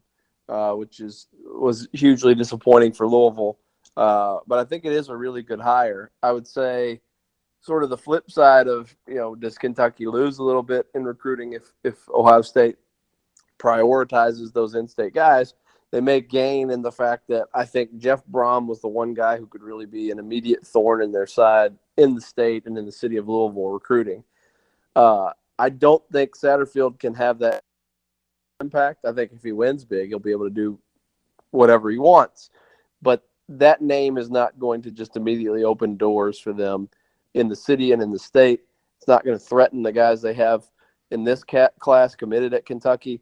uh, 0.48 0.72
which 0.72 0.98
is 0.98 1.28
was 1.44 1.86
hugely 1.92 2.34
disappointing 2.34 2.92
for 2.92 3.06
Louisville. 3.06 3.60
Uh, 3.96 4.38
but 4.48 4.58
I 4.58 4.64
think 4.64 4.84
it 4.84 4.92
is 4.92 5.08
a 5.08 5.16
really 5.16 5.42
good 5.42 5.60
hire. 5.60 6.10
I 6.20 6.32
would 6.32 6.48
say 6.48 7.00
sort 7.60 7.84
of 7.84 7.90
the 7.90 7.96
flip 7.96 8.28
side 8.28 8.66
of 8.66 8.92
you 9.06 9.14
know 9.14 9.36
does 9.36 9.56
Kentucky 9.56 10.06
lose 10.06 10.38
a 10.38 10.42
little 10.42 10.64
bit 10.64 10.86
in 10.96 11.04
recruiting 11.04 11.52
if 11.52 11.72
if 11.84 12.08
Ohio 12.08 12.42
State 12.42 12.74
prioritizes 13.60 14.52
those 14.52 14.74
in-state 14.74 15.14
guys? 15.14 15.54
They 15.94 16.00
may 16.00 16.20
gain 16.20 16.72
in 16.72 16.82
the 16.82 16.90
fact 16.90 17.28
that 17.28 17.46
I 17.54 17.64
think 17.64 17.98
Jeff 17.98 18.26
Brohm 18.26 18.66
was 18.66 18.80
the 18.80 18.88
one 18.88 19.14
guy 19.14 19.38
who 19.38 19.46
could 19.46 19.62
really 19.62 19.86
be 19.86 20.10
an 20.10 20.18
immediate 20.18 20.66
thorn 20.66 21.00
in 21.00 21.12
their 21.12 21.28
side 21.28 21.72
in 21.96 22.16
the 22.16 22.20
state 22.20 22.66
and 22.66 22.76
in 22.76 22.84
the 22.84 22.90
city 22.90 23.16
of 23.16 23.28
Louisville 23.28 23.68
recruiting. 23.68 24.24
Uh, 24.96 25.30
I 25.56 25.68
don't 25.68 26.02
think 26.10 26.36
Satterfield 26.36 26.98
can 26.98 27.14
have 27.14 27.38
that 27.38 27.62
impact. 28.60 29.04
I 29.04 29.12
think 29.12 29.30
if 29.34 29.44
he 29.44 29.52
wins 29.52 29.84
big, 29.84 30.08
he'll 30.08 30.18
be 30.18 30.32
able 30.32 30.46
to 30.46 30.50
do 30.50 30.80
whatever 31.52 31.90
he 31.90 31.98
wants. 31.98 32.50
But 33.00 33.22
that 33.48 33.80
name 33.80 34.18
is 34.18 34.28
not 34.28 34.58
going 34.58 34.82
to 34.82 34.90
just 34.90 35.16
immediately 35.16 35.62
open 35.62 35.96
doors 35.96 36.40
for 36.40 36.52
them 36.52 36.88
in 37.34 37.46
the 37.46 37.54
city 37.54 37.92
and 37.92 38.02
in 38.02 38.10
the 38.10 38.18
state. 38.18 38.62
It's 38.98 39.06
not 39.06 39.24
going 39.24 39.38
to 39.38 39.44
threaten 39.44 39.84
the 39.84 39.92
guys 39.92 40.22
they 40.22 40.34
have 40.34 40.64
in 41.12 41.22
this 41.22 41.44
cat 41.44 41.74
class 41.78 42.16
committed 42.16 42.52
at 42.52 42.66
Kentucky. 42.66 43.20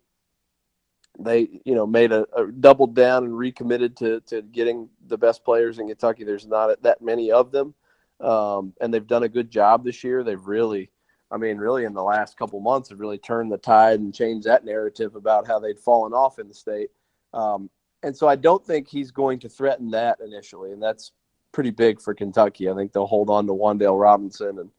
They, 1.18 1.60
you 1.64 1.74
know, 1.74 1.86
made 1.86 2.10
a, 2.10 2.26
a 2.34 2.50
doubled 2.50 2.94
down 2.94 3.24
and 3.24 3.36
recommitted 3.36 3.96
to 3.98 4.20
to 4.22 4.42
getting 4.42 4.88
the 5.08 5.18
best 5.18 5.44
players 5.44 5.78
in 5.78 5.88
Kentucky. 5.88 6.24
There's 6.24 6.46
not 6.46 6.82
that 6.82 7.02
many 7.02 7.30
of 7.30 7.52
them, 7.52 7.74
um, 8.20 8.72
and 8.80 8.92
they've 8.92 9.06
done 9.06 9.22
a 9.22 9.28
good 9.28 9.50
job 9.50 9.84
this 9.84 10.02
year. 10.02 10.24
They've 10.24 10.46
really, 10.46 10.90
I 11.30 11.36
mean, 11.36 11.58
really 11.58 11.84
in 11.84 11.92
the 11.92 12.02
last 12.02 12.38
couple 12.38 12.60
months, 12.60 12.88
have 12.88 13.00
really 13.00 13.18
turned 13.18 13.52
the 13.52 13.58
tide 13.58 14.00
and 14.00 14.14
changed 14.14 14.46
that 14.46 14.64
narrative 14.64 15.14
about 15.14 15.46
how 15.46 15.58
they'd 15.58 15.78
fallen 15.78 16.14
off 16.14 16.38
in 16.38 16.48
the 16.48 16.54
state. 16.54 16.90
Um, 17.34 17.68
and 18.02 18.16
so 18.16 18.26
I 18.26 18.36
don't 18.36 18.64
think 18.66 18.88
he's 18.88 19.10
going 19.10 19.38
to 19.40 19.48
threaten 19.48 19.90
that 19.90 20.18
initially, 20.24 20.72
and 20.72 20.82
that's 20.82 21.12
pretty 21.52 21.70
big 21.70 22.00
for 22.00 22.14
Kentucky. 22.14 22.70
I 22.70 22.74
think 22.74 22.92
they'll 22.92 23.06
hold 23.06 23.28
on 23.28 23.46
to 23.46 23.52
Wan'Dale 23.52 24.00
Robinson 24.00 24.58
and 24.58 24.70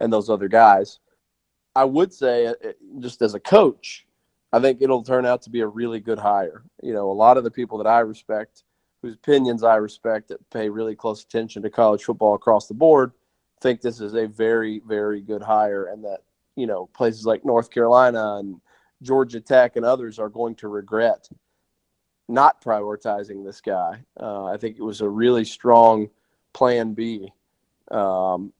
and 0.00 0.12
those 0.12 0.30
other 0.30 0.48
guys. 0.48 0.98
I 1.76 1.84
would 1.84 2.12
say, 2.12 2.46
uh, 2.46 2.54
just 3.00 3.22
as 3.22 3.34
a 3.34 3.40
coach, 3.40 4.06
I 4.54 4.60
think 4.60 4.80
it'll 4.80 5.02
turn 5.02 5.26
out 5.26 5.42
to 5.42 5.50
be 5.50 5.60
a 5.60 5.66
really 5.66 5.98
good 5.98 6.18
hire. 6.18 6.62
You 6.82 6.92
know, 6.92 7.10
a 7.10 7.12
lot 7.12 7.36
of 7.36 7.44
the 7.44 7.50
people 7.50 7.78
that 7.78 7.88
I 7.88 8.00
respect, 8.00 8.62
whose 9.02 9.14
opinions 9.14 9.64
I 9.64 9.76
respect, 9.76 10.28
that 10.28 10.48
pay 10.50 10.68
really 10.68 10.94
close 10.94 11.24
attention 11.24 11.62
to 11.62 11.70
college 11.70 12.04
football 12.04 12.34
across 12.34 12.68
the 12.68 12.74
board, 12.74 13.12
think 13.60 13.80
this 13.80 14.00
is 14.00 14.14
a 14.14 14.26
very, 14.28 14.80
very 14.86 15.22
good 15.22 15.42
hire, 15.42 15.86
and 15.86 16.04
that 16.04 16.20
you 16.54 16.66
know 16.66 16.86
places 16.94 17.26
like 17.26 17.44
North 17.44 17.70
Carolina 17.70 18.36
and 18.36 18.60
Georgia 19.02 19.40
Tech 19.40 19.76
and 19.76 19.84
others 19.84 20.18
are 20.18 20.28
going 20.28 20.54
to 20.56 20.68
regret 20.68 21.28
not 22.28 22.62
prioritizing 22.62 23.44
this 23.44 23.60
guy. 23.60 24.04
Uh, 24.20 24.44
I 24.44 24.56
think 24.56 24.76
it 24.78 24.82
was 24.82 25.00
a 25.00 25.08
really 25.08 25.44
strong 25.44 26.08
plan 26.52 26.94
B 26.94 27.32
um, 27.90 28.52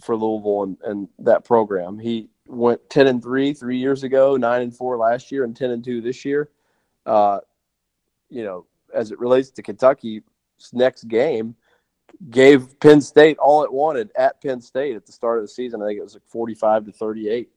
for 0.00 0.16
Louisville 0.16 0.62
and, 0.62 0.76
and, 0.84 1.08
that 1.18 1.44
program. 1.44 1.98
He 1.98 2.28
went 2.46 2.88
10 2.90 3.06
and 3.06 3.22
3 3.22 3.52
three 3.52 3.78
years 3.78 4.02
ago, 4.02 4.36
9 4.36 4.62
and 4.62 4.76
4 4.76 4.96
last 4.96 5.32
year, 5.32 5.44
and 5.44 5.56
10 5.56 5.70
and 5.70 5.84
2 5.84 6.00
this 6.00 6.24
year. 6.24 6.50
Uh, 7.06 7.40
you 8.28 8.44
know, 8.44 8.66
as 8.94 9.10
it 9.10 9.18
relates 9.18 9.50
to 9.50 9.62
Kentucky's 9.62 10.22
next 10.72 11.04
game, 11.04 11.54
gave 12.30 12.78
Penn 12.80 13.00
State 13.00 13.38
all 13.38 13.64
it 13.64 13.72
wanted 13.72 14.10
at 14.16 14.40
Penn 14.42 14.60
State 14.60 14.96
at 14.96 15.06
the 15.06 15.12
start 15.12 15.38
of 15.38 15.44
the 15.44 15.48
season. 15.48 15.82
I 15.82 15.86
think 15.86 15.98
it 15.98 16.02
was 16.02 16.14
like 16.14 16.26
45 16.26 16.86
to 16.86 16.92
38 16.92 17.50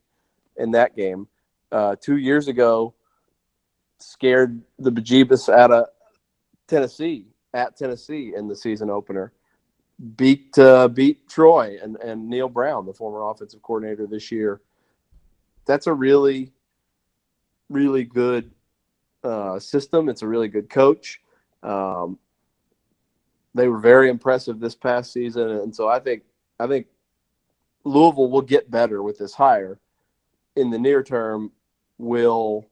in 0.57 0.71
that 0.71 0.95
game. 0.95 1.27
Uh, 1.71 1.95
two 1.99 2.17
years 2.17 2.47
ago, 2.47 2.93
scared 3.99 4.61
the 4.79 4.91
bejeebus 4.91 5.49
out 5.49 5.71
of 5.71 5.87
Tennessee 6.67 7.27
at 7.53 7.77
Tennessee 7.77 8.33
in 8.35 8.47
the 8.47 8.55
season 8.55 8.89
opener. 8.89 9.33
Beat 10.17 10.57
uh, 10.57 10.89
beat 10.89 11.27
Troy 11.29 11.77
and, 11.81 11.95
and 11.97 12.29
Neal 12.29 12.49
Brown, 12.49 12.85
the 12.85 12.93
former 12.93 13.29
offensive 13.29 13.61
coordinator 13.61 14.05
this 14.05 14.29
year. 14.29 14.61
That's 15.65 15.87
a 15.87 15.93
really, 15.93 16.51
really 17.69 18.03
good 18.03 18.51
uh, 19.23 19.59
system. 19.59 20.09
It's 20.09 20.21
a 20.21 20.27
really 20.27 20.47
good 20.47 20.69
coach. 20.69 21.21
Um, 21.63 22.19
they 23.53 23.67
were 23.67 23.79
very 23.79 24.09
impressive 24.09 24.59
this 24.59 24.75
past 24.75 25.13
season, 25.13 25.49
and 25.49 25.75
so 25.75 25.87
I 25.87 25.99
think 25.99 26.23
I 26.59 26.67
think 26.67 26.87
Louisville 27.85 28.29
will 28.29 28.41
get 28.41 28.69
better 28.69 29.01
with 29.01 29.17
this 29.17 29.33
hire. 29.33 29.79
In 30.55 30.69
the 30.69 30.77
near 30.77 31.01
term, 31.03 31.51
will 31.97 32.65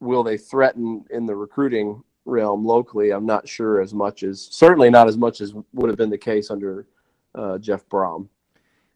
will 0.00 0.22
they 0.22 0.36
threaten 0.36 1.04
in 1.10 1.26
the 1.26 1.34
recruiting 1.34 2.02
realm 2.24 2.64
locally? 2.64 3.10
I'm 3.10 3.26
not 3.26 3.48
sure 3.48 3.80
as 3.80 3.94
much 3.94 4.22
as 4.22 4.48
certainly 4.50 4.90
not 4.90 5.08
as 5.08 5.16
much 5.16 5.40
as 5.40 5.54
would 5.72 5.88
have 5.88 5.98
been 5.98 6.10
the 6.10 6.18
case 6.18 6.50
under 6.50 6.86
uh, 7.34 7.58
Jeff 7.58 7.88
Brohm. 7.88 8.28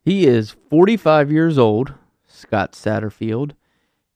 He 0.05 0.27
is 0.27 0.57
45 0.71 1.31
years 1.31 1.59
old, 1.59 1.95
Scott 2.33 2.73
Satterfield. 2.73 3.53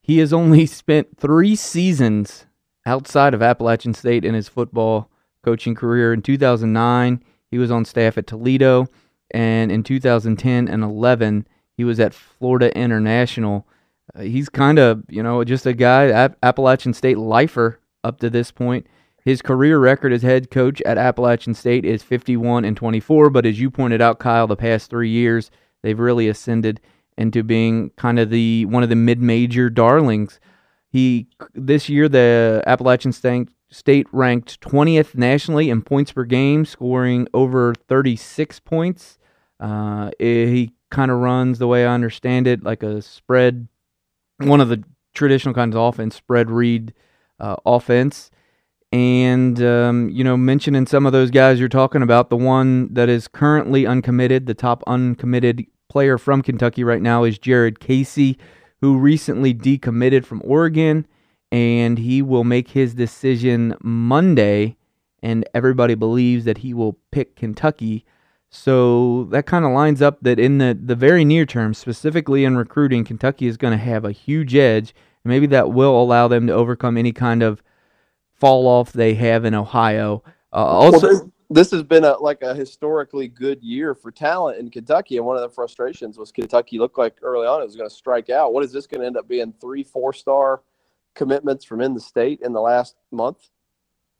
He 0.00 0.18
has 0.18 0.32
only 0.32 0.66
spent 0.66 1.18
three 1.18 1.56
seasons 1.56 2.46
outside 2.84 3.34
of 3.34 3.42
Appalachian 3.42 3.94
State 3.94 4.24
in 4.24 4.34
his 4.34 4.48
football 4.48 5.10
coaching 5.44 5.74
career. 5.74 6.12
In 6.12 6.22
2009, 6.22 7.22
he 7.50 7.58
was 7.58 7.70
on 7.70 7.84
staff 7.84 8.16
at 8.16 8.26
Toledo, 8.26 8.86
and 9.30 9.70
in 9.70 9.82
2010 9.82 10.68
and 10.68 10.82
11, 10.82 11.46
he 11.76 11.84
was 11.84 12.00
at 12.00 12.14
Florida 12.14 12.76
International. 12.76 13.66
Uh, 14.14 14.22
he's 14.22 14.48
kind 14.48 14.78
of, 14.78 15.04
you 15.08 15.22
know, 15.22 15.42
just 15.44 15.66
a 15.66 15.72
guy, 15.72 16.08
App- 16.08 16.36
Appalachian 16.42 16.94
State 16.94 17.18
lifer 17.18 17.80
up 18.04 18.20
to 18.20 18.30
this 18.30 18.50
point. 18.50 18.86
His 19.24 19.42
career 19.42 19.78
record 19.80 20.12
as 20.12 20.22
head 20.22 20.50
coach 20.52 20.80
at 20.82 20.98
Appalachian 20.98 21.54
State 21.54 21.84
is 21.84 22.04
51 22.04 22.64
and 22.64 22.76
24, 22.76 23.30
but 23.30 23.44
as 23.44 23.58
you 23.58 23.70
pointed 23.70 24.00
out, 24.00 24.20
Kyle, 24.20 24.46
the 24.46 24.54
past 24.54 24.88
three 24.88 25.10
years 25.10 25.50
they've 25.82 25.98
really 25.98 26.28
ascended 26.28 26.80
into 27.18 27.42
being 27.42 27.90
kind 27.96 28.18
of 28.18 28.30
the 28.30 28.66
one 28.66 28.82
of 28.82 28.88
the 28.88 28.96
mid-major 28.96 29.70
darlings. 29.70 30.40
He 30.88 31.28
this 31.54 31.88
year 31.88 32.08
the 32.08 32.62
Appalachian 32.66 33.12
State 33.12 33.48
State 33.70 34.06
ranked 34.12 34.60
20th 34.60 35.16
nationally 35.16 35.70
in 35.70 35.82
points 35.82 36.12
per 36.12 36.24
game, 36.24 36.64
scoring 36.64 37.26
over 37.34 37.74
36 37.88 38.60
points. 38.60 39.18
Uh, 39.58 40.10
he 40.18 40.72
kind 40.90 41.10
of 41.10 41.18
runs 41.18 41.58
the 41.58 41.66
way 41.66 41.84
I 41.84 41.92
understand 41.92 42.46
it, 42.46 42.62
like 42.62 42.82
a 42.82 43.02
spread 43.02 43.68
one 44.38 44.60
of 44.60 44.68
the 44.68 44.84
traditional 45.14 45.54
kinds 45.54 45.74
of 45.74 45.82
offense, 45.82 46.14
spread 46.14 46.50
read 46.50 46.92
uh, 47.40 47.56
offense. 47.64 48.30
And, 48.92 49.60
um, 49.62 50.08
you 50.10 50.22
know, 50.22 50.36
mentioning 50.36 50.86
some 50.86 51.06
of 51.06 51.12
those 51.12 51.30
guys 51.30 51.58
you're 51.58 51.68
talking 51.68 52.02
about, 52.02 52.30
the 52.30 52.36
one 52.36 52.92
that 52.94 53.08
is 53.08 53.26
currently 53.26 53.86
uncommitted, 53.86 54.46
the 54.46 54.54
top 54.54 54.82
uncommitted 54.86 55.66
player 55.96 56.18
from 56.18 56.42
Kentucky 56.42 56.84
right 56.84 57.00
now 57.00 57.24
is 57.24 57.38
Jared 57.38 57.80
Casey, 57.80 58.36
who 58.82 58.98
recently 58.98 59.54
decommitted 59.54 60.26
from 60.26 60.42
Oregon. 60.44 61.06
And 61.50 61.98
he 61.98 62.20
will 62.20 62.44
make 62.44 62.68
his 62.68 62.92
decision 62.92 63.74
Monday. 63.80 64.76
And 65.22 65.48
everybody 65.54 65.94
believes 65.94 66.44
that 66.44 66.58
he 66.58 66.74
will 66.74 66.98
pick 67.12 67.34
Kentucky 67.34 68.04
so 68.50 69.24
that 69.30 69.46
kind 69.46 69.64
of 69.64 69.72
lines 69.72 70.02
up 70.02 70.18
that 70.20 70.38
in 70.38 70.58
the, 70.58 70.78
the 70.78 70.94
very 70.94 71.24
near 71.24 71.46
term, 71.46 71.72
specifically 71.72 72.44
in 72.44 72.58
recruiting, 72.58 73.02
Kentucky 73.02 73.46
is 73.46 73.56
going 73.56 73.72
to 73.72 73.82
have 73.82 74.04
a 74.04 74.12
huge 74.12 74.54
edge. 74.54 74.94
And 75.24 75.30
maybe 75.30 75.46
that 75.46 75.72
will 75.72 75.98
allow 75.98 76.28
them 76.28 76.46
to 76.48 76.52
overcome 76.52 76.98
any 76.98 77.12
kind 77.12 77.42
of 77.42 77.62
fall 78.34 78.66
off 78.66 78.92
they 78.92 79.14
have 79.14 79.46
in 79.46 79.54
Ohio. 79.54 80.22
Uh, 80.52 80.56
also, 80.56 81.08
well, 81.08 81.32
this 81.50 81.70
has 81.70 81.82
been 81.82 82.04
a 82.04 82.16
like 82.18 82.42
a 82.42 82.54
historically 82.54 83.28
good 83.28 83.62
year 83.62 83.94
for 83.94 84.10
talent 84.10 84.58
in 84.58 84.70
Kentucky, 84.70 85.16
and 85.16 85.26
one 85.26 85.36
of 85.36 85.42
the 85.42 85.48
frustrations 85.48 86.18
was 86.18 86.32
Kentucky 86.32 86.78
looked 86.78 86.98
like 86.98 87.16
early 87.22 87.46
on 87.46 87.60
it 87.60 87.64
was 87.64 87.76
going 87.76 87.88
to 87.88 87.94
strike 87.94 88.30
out. 88.30 88.52
What 88.52 88.64
is 88.64 88.72
this 88.72 88.86
going 88.86 89.00
to 89.00 89.06
end 89.06 89.16
up 89.16 89.28
being? 89.28 89.54
Three, 89.60 89.82
four 89.82 90.12
star 90.12 90.62
commitments 91.14 91.64
from 91.64 91.80
in 91.80 91.94
the 91.94 92.00
state 92.00 92.40
in 92.42 92.52
the 92.52 92.60
last 92.60 92.96
month. 93.10 93.48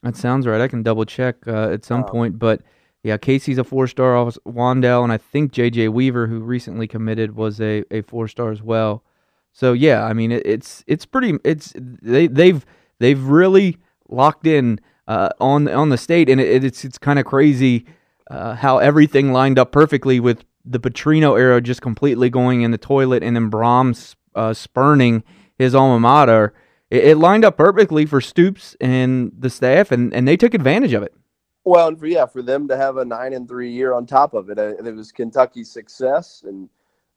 That 0.03 0.17
sounds 0.17 0.47
right. 0.47 0.61
I 0.61 0.69
can 0.69 0.83
double 0.83 1.05
check 1.05 1.37
uh, 1.47 1.71
at 1.71 1.85
some 1.85 2.05
um, 2.05 2.09
point, 2.09 2.39
but 2.39 2.63
yeah, 3.03 3.17
Casey's 3.17 3.59
a 3.59 3.65
four 3.65 3.87
star. 3.87 4.15
Wan'Dale 4.47 5.05
and 5.05 5.13
I 5.13 5.19
think 5.19 5.53
J.J. 5.53 5.89
Weaver, 5.89 6.27
who 6.27 6.41
recently 6.41 6.87
committed, 6.87 7.37
was 7.37 7.61
a, 7.61 7.85
a 7.91 8.03
four 8.03 8.29
star 8.29 8.51
as 8.51 8.63
well. 8.63 9.05
So 9.53 9.73
yeah, 9.73 10.05
I 10.05 10.13
mean 10.13 10.33
it, 10.33 10.45
it's 10.45 10.85
it's 10.87 11.07
pretty 11.07 11.39
it's 11.45 11.73
they 11.77 12.27
they've 12.27 12.67
they've 12.99 13.23
really 13.23 13.79
locked 14.09 14.47
in 14.47 14.81
uh, 15.09 15.29
on 15.41 15.69
on 15.69 15.89
the 15.91 15.99
state, 15.99 16.29
and 16.29 16.41
it, 16.41 16.65
it's 16.65 16.85
it's 16.85 16.99
kind 16.99 17.19
of 17.19 17.25
crazy 17.25 17.87
uh, 18.31 18.55
how 18.55 18.79
everything 18.79 19.33
lined 19.33 19.59
up 19.59 19.73
perfectly 19.73 20.21
with 20.21 20.45
the 20.65 20.81
Petrino 20.81 21.39
era 21.39 21.61
just 21.61 21.81
completely 21.81 22.29
going 22.31 22.63
in 22.63 22.71
the 22.71 22.79
toilet, 22.79 23.23
and 23.23 23.37
then 23.37 23.51
Brohm's 23.51 24.17
uh, 24.35 24.53
spurning 24.53 25.23
his 25.59 25.75
alma 25.75 26.01
mater. 26.01 26.53
It, 26.91 27.05
it 27.05 27.17
lined 27.17 27.45
up 27.45 27.57
perfectly 27.57 28.07
for 28.07 28.21
Stoops 28.21 28.77
and 28.81 29.33
the 29.39 29.51
staff, 29.51 29.93
and 29.93 30.13
and 30.13 30.27
they 30.27 30.37
took 30.37 30.55
advantage 30.55 30.93
of 30.93 31.03
it. 31.03 31.15
Well, 31.65 31.89
and 31.89 31.99
for 31.99 32.07
yeah, 32.07 32.27
for 32.27 32.43
them 32.43 32.69
to 32.69 32.77
have 32.77 32.97
a 32.97 33.05
nine 33.05 33.33
and 33.33 33.49
three 33.49 33.71
year 33.73 33.93
on 33.93 34.07
top 34.07 34.35
of 34.35 34.51
it, 34.51 34.59
uh, 34.59 34.75
it 34.85 34.95
was 34.95 35.11
Kentucky's 35.13 35.71
success 35.71 36.45
and 36.47 36.69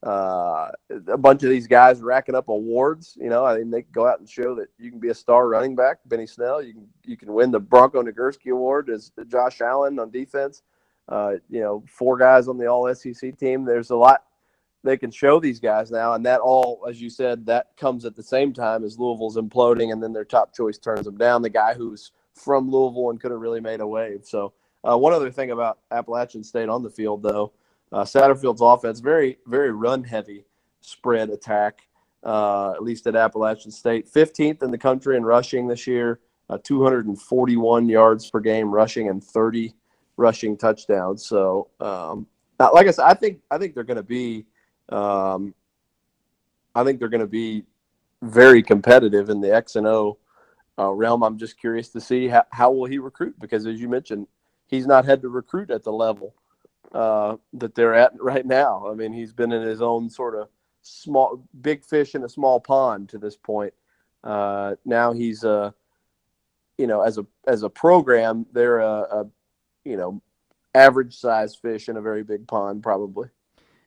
uh, 0.05 0.71
a 1.07 1.17
bunch 1.17 1.43
of 1.43 1.49
these 1.49 1.67
guys 1.67 2.01
racking 2.01 2.35
up 2.35 2.47
awards. 2.47 3.17
You 3.19 3.29
know, 3.29 3.45
I 3.45 3.57
mean, 3.57 3.69
they 3.69 3.81
go 3.81 4.07
out 4.07 4.19
and 4.19 4.29
show 4.29 4.55
that 4.55 4.67
you 4.77 4.89
can 4.91 4.99
be 4.99 5.09
a 5.09 5.15
star 5.15 5.47
running 5.47 5.75
back, 5.75 5.97
Benny 6.05 6.27
Snell. 6.27 6.61
You 6.61 6.73
can 6.73 6.87
you 7.05 7.17
can 7.17 7.33
win 7.33 7.51
the 7.51 7.59
Bronco 7.59 8.01
Nagurski 8.01 8.51
Award 8.51 8.89
as 8.89 9.11
Josh 9.27 9.61
Allen 9.61 9.99
on 9.99 10.09
defense. 10.09 10.63
Uh, 11.07 11.33
you 11.49 11.59
know, 11.59 11.83
four 11.87 12.17
guys 12.17 12.47
on 12.47 12.57
the 12.57 12.67
All 12.67 12.93
SEC 12.93 13.37
team. 13.37 13.65
There's 13.65 13.89
a 13.89 13.95
lot 13.95 14.23
they 14.83 14.97
can 14.97 15.11
show 15.11 15.39
these 15.39 15.59
guys 15.59 15.91
now, 15.91 16.13
and 16.13 16.25
that 16.25 16.39
all, 16.39 16.85
as 16.87 17.01
you 17.01 17.09
said, 17.09 17.45
that 17.45 17.75
comes 17.75 18.05
at 18.05 18.15
the 18.15 18.23
same 18.23 18.53
time 18.53 18.83
as 18.83 18.97
Louisville's 18.97 19.35
imploding, 19.35 19.91
and 19.91 20.01
then 20.01 20.13
their 20.13 20.23
top 20.23 20.55
choice 20.55 20.77
turns 20.77 21.05
them 21.05 21.17
down. 21.17 21.41
The 21.41 21.49
guy 21.49 21.73
who's 21.73 22.11
from 22.33 22.71
Louisville 22.71 23.09
and 23.09 23.19
could 23.19 23.31
have 23.31 23.41
really 23.41 23.59
made 23.59 23.81
a 23.81 23.87
wave. 23.87 24.21
So, 24.23 24.53
uh, 24.83 24.97
one 24.97 25.11
other 25.11 25.31
thing 25.31 25.51
about 25.51 25.79
Appalachian 25.91 26.43
State 26.43 26.69
on 26.69 26.83
the 26.83 26.89
field, 26.89 27.21
though, 27.21 27.51
uh, 27.91 28.03
Satterfield's 28.03 28.61
offense 28.61 28.99
very, 28.99 29.37
very 29.47 29.71
run 29.71 30.03
heavy 30.03 30.45
spread 30.81 31.29
attack. 31.29 31.81
Uh, 32.21 32.73
at 32.73 32.83
least 32.83 33.07
at 33.07 33.15
Appalachian 33.15 33.71
State, 33.71 34.11
15th 34.11 34.61
in 34.61 34.71
the 34.71 34.77
country 34.77 35.15
in 35.15 35.23
rushing 35.23 35.69
this 35.69 35.87
year, 35.87 36.19
uh, 36.49 36.57
241 36.61 37.87
yards 37.87 38.29
per 38.29 38.41
game 38.41 38.69
rushing 38.69 39.07
and 39.07 39.23
30 39.23 39.73
rushing 40.17 40.57
touchdowns. 40.57 41.25
So, 41.25 41.69
um, 41.79 42.27
like 42.59 42.87
I 42.87 42.91
said, 42.91 43.05
I 43.05 43.13
think 43.13 43.39
I 43.49 43.57
think 43.57 43.73
they're 43.73 43.85
going 43.85 43.97
to 43.97 44.03
be 44.03 44.45
um, 44.89 45.53
I 46.75 46.83
think 46.83 46.99
they're 46.99 47.09
going 47.09 47.21
to 47.21 47.27
be 47.27 47.63
very 48.21 48.61
competitive 48.61 49.29
in 49.29 49.41
the 49.41 49.53
X 49.53 49.75
and 49.75 49.87
O 49.87 50.17
uh, 50.77 50.91
realm. 50.91 51.23
I'm 51.23 51.37
just 51.37 51.59
curious 51.59 51.89
to 51.89 52.01
see 52.01 52.27
how, 52.27 52.43
how 52.51 52.71
will 52.71 52.85
he 52.85 52.99
recruit 52.99 53.39
because, 53.39 53.65
as 53.65 53.79
you 53.79 53.87
mentioned, 53.87 54.27
he's 54.67 54.87
not 54.87 55.05
had 55.05 55.21
to 55.21 55.29
recruit 55.29 55.71
at 55.71 55.83
the 55.83 55.91
level 55.91 56.35
uh, 56.93 57.37
that 57.53 57.75
they're 57.75 57.93
at 57.93 58.11
right 58.19 58.45
now. 58.45 58.87
I 58.89 58.95
mean, 58.95 59.13
he's 59.13 59.33
been 59.33 59.51
in 59.51 59.61
his 59.61 59.81
own 59.81 60.09
sort 60.09 60.35
of 60.35 60.49
small, 60.81 61.43
big 61.61 61.83
fish 61.83 62.15
in 62.15 62.23
a 62.23 62.29
small 62.29 62.59
pond 62.59 63.09
to 63.09 63.17
this 63.17 63.35
point. 63.35 63.73
Uh, 64.23 64.75
now 64.85 65.13
he's 65.13 65.43
a, 65.43 65.51
uh, 65.51 65.71
you 66.77 66.87
know, 66.87 67.01
as 67.01 67.17
a 67.17 67.25
as 67.45 67.63
a 67.63 67.69
program, 67.69 68.45
they're 68.53 68.79
a, 68.79 69.01
a 69.01 69.27
you 69.83 69.97
know, 69.97 70.21
average 70.73 71.15
size 71.15 71.55
fish 71.55 71.89
in 71.89 71.97
a 71.97 72.01
very 72.01 72.23
big 72.23 72.47
pond, 72.47 72.83
probably. 72.83 73.27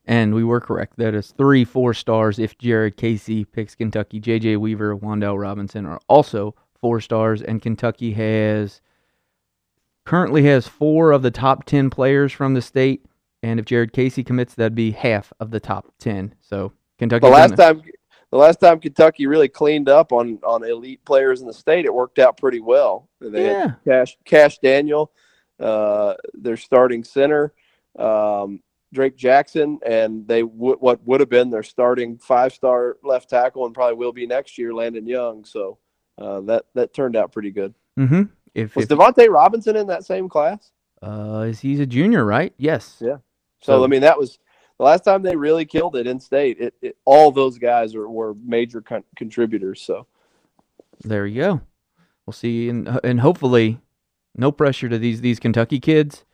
And 0.04 0.34
we 0.34 0.44
were 0.44 0.60
correct. 0.60 0.96
That 0.98 1.14
is 1.14 1.32
three 1.32 1.64
four 1.64 1.94
stars 1.94 2.38
if 2.38 2.58
Jared 2.58 2.96
Casey 2.96 3.44
picks 3.44 3.74
Kentucky. 3.74 4.20
J.J. 4.20 4.56
Weaver, 4.56 4.96
Wan'Dale 4.96 5.40
Robinson 5.40 5.86
are 5.86 6.00
also 6.08 6.54
four 6.80 7.00
stars, 7.00 7.40
and 7.40 7.62
Kentucky 7.62 8.12
has 8.12 8.80
currently 10.04 10.44
has 10.44 10.66
four 10.66 11.12
of 11.12 11.22
the 11.22 11.30
top 11.30 11.64
ten 11.64 11.90
players 11.90 12.32
from 12.32 12.54
the 12.54 12.62
state. 12.62 13.04
And 13.42 13.58
if 13.58 13.66
Jared 13.66 13.92
Casey 13.92 14.22
commits, 14.22 14.54
that'd 14.54 14.74
be 14.74 14.92
half 14.92 15.32
of 15.40 15.50
the 15.50 15.60
top 15.60 15.92
ten. 15.98 16.34
So 16.40 16.72
Kentucky. 16.98 17.26
The 17.26 17.32
last 17.32 17.56
time, 17.56 17.82
the 18.30 18.38
last 18.38 18.60
time 18.60 18.80
Kentucky 18.80 19.26
really 19.26 19.48
cleaned 19.48 19.88
up 19.88 20.12
on 20.12 20.38
on 20.44 20.64
elite 20.64 21.04
players 21.04 21.40
in 21.40 21.46
the 21.46 21.52
state, 21.52 21.84
it 21.84 21.94
worked 21.94 22.18
out 22.18 22.36
pretty 22.36 22.60
well. 22.60 23.08
They 23.20 23.46
yeah. 23.46 23.60
had 23.60 23.76
Cash 23.84 24.16
Cash 24.24 24.58
Daniel, 24.58 25.12
uh, 25.60 26.14
their 26.34 26.56
starting 26.56 27.04
center. 27.04 27.52
Um, 27.98 28.60
Drake 28.92 29.16
Jackson, 29.16 29.78
and 29.84 30.26
they 30.28 30.42
w- 30.42 30.76
what 30.78 31.04
would 31.06 31.20
have 31.20 31.30
been 31.30 31.50
their 31.50 31.62
starting 31.62 32.18
five 32.18 32.52
star 32.52 32.98
left 33.02 33.30
tackle 33.30 33.64
and 33.64 33.74
probably 33.74 33.96
will 33.96 34.12
be 34.12 34.26
next 34.26 34.58
year, 34.58 34.74
Landon 34.74 35.06
Young. 35.06 35.44
So 35.44 35.78
uh, 36.18 36.40
that 36.42 36.66
that 36.74 36.92
turned 36.92 37.16
out 37.16 37.32
pretty 37.32 37.50
good. 37.50 37.74
Mm-hmm. 37.98 38.24
If, 38.54 38.76
was 38.76 38.84
if, 38.84 38.90
Devontae 38.90 39.28
Robinson 39.28 39.76
in 39.76 39.86
that 39.86 40.04
same 40.04 40.28
class? 40.28 40.70
Uh, 41.00 41.44
he's 41.44 41.80
a 41.80 41.86
junior, 41.86 42.24
right? 42.24 42.52
Yes. 42.58 42.98
Yeah. 43.00 43.16
So, 43.60 43.78
so 43.78 43.84
I 43.84 43.86
mean, 43.86 44.02
that 44.02 44.18
was 44.18 44.38
the 44.78 44.84
last 44.84 45.04
time 45.04 45.22
they 45.22 45.36
really 45.36 45.64
killed 45.64 45.96
it 45.96 46.06
in 46.06 46.20
state. 46.20 46.58
It, 46.60 46.74
it 46.82 46.96
all 47.04 47.30
those 47.30 47.58
guys 47.58 47.94
are, 47.94 48.08
were 48.08 48.34
major 48.34 48.80
con- 48.80 49.04
contributors. 49.16 49.80
So 49.82 50.06
there 51.00 51.26
you 51.26 51.42
go. 51.42 51.60
We'll 52.26 52.32
see, 52.32 52.68
and 52.68 53.00
and 53.02 53.20
hopefully, 53.20 53.80
no 54.36 54.52
pressure 54.52 54.88
to 54.88 54.98
these 54.98 55.20
these 55.20 55.40
Kentucky 55.40 55.80
kids 55.80 56.24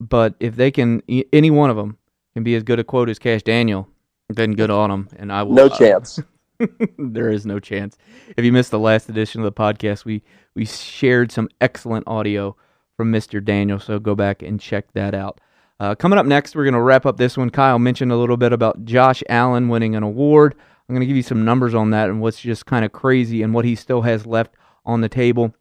but 0.00 0.34
if 0.40 0.56
they 0.56 0.70
can, 0.70 1.02
any 1.32 1.50
one 1.50 1.70
of 1.70 1.76
them 1.76 1.98
can 2.34 2.44
be 2.44 2.54
as 2.54 2.62
good 2.62 2.78
a 2.78 2.84
quote 2.84 3.08
as 3.08 3.18
Cash 3.18 3.42
Daniel, 3.42 3.88
then 4.28 4.52
good 4.52 4.70
on 4.70 4.90
them. 4.90 5.08
And 5.16 5.32
I 5.32 5.42
will. 5.42 5.54
No 5.54 5.66
uh, 5.66 5.78
chance. 5.78 6.20
there 6.98 7.30
is 7.30 7.46
no 7.46 7.60
chance. 7.60 7.96
If 8.36 8.44
you 8.44 8.52
missed 8.52 8.70
the 8.70 8.78
last 8.78 9.08
edition 9.08 9.40
of 9.40 9.44
the 9.44 9.52
podcast, 9.52 10.04
we 10.04 10.22
we 10.54 10.64
shared 10.64 11.30
some 11.30 11.48
excellent 11.60 12.04
audio 12.06 12.56
from 12.96 13.12
Mr. 13.12 13.44
Daniel, 13.44 13.78
so 13.78 13.98
go 13.98 14.14
back 14.14 14.42
and 14.42 14.60
check 14.60 14.92
that 14.92 15.14
out. 15.14 15.40
Uh, 15.80 15.94
coming 15.94 16.18
up 16.18 16.26
next, 16.26 16.56
we're 16.56 16.64
going 16.64 16.74
to 16.74 16.80
wrap 16.80 17.06
up 17.06 17.16
this 17.16 17.36
one. 17.36 17.50
Kyle 17.50 17.78
mentioned 17.78 18.10
a 18.10 18.16
little 18.16 18.36
bit 18.36 18.52
about 18.52 18.84
Josh 18.84 19.22
Allen 19.28 19.68
winning 19.68 19.94
an 19.94 20.02
award. 20.02 20.56
I'm 20.88 20.94
going 20.94 21.00
to 21.00 21.06
give 21.06 21.16
you 21.16 21.22
some 21.22 21.44
numbers 21.44 21.74
on 21.74 21.90
that 21.90 22.08
and 22.08 22.20
what's 22.20 22.40
just 22.40 22.66
kind 22.66 22.84
of 22.84 22.90
crazy 22.90 23.42
and 23.42 23.54
what 23.54 23.64
he 23.64 23.76
still 23.76 24.02
has 24.02 24.26
left 24.26 24.54
on 24.84 25.00
the 25.00 25.08
table. 25.08 25.54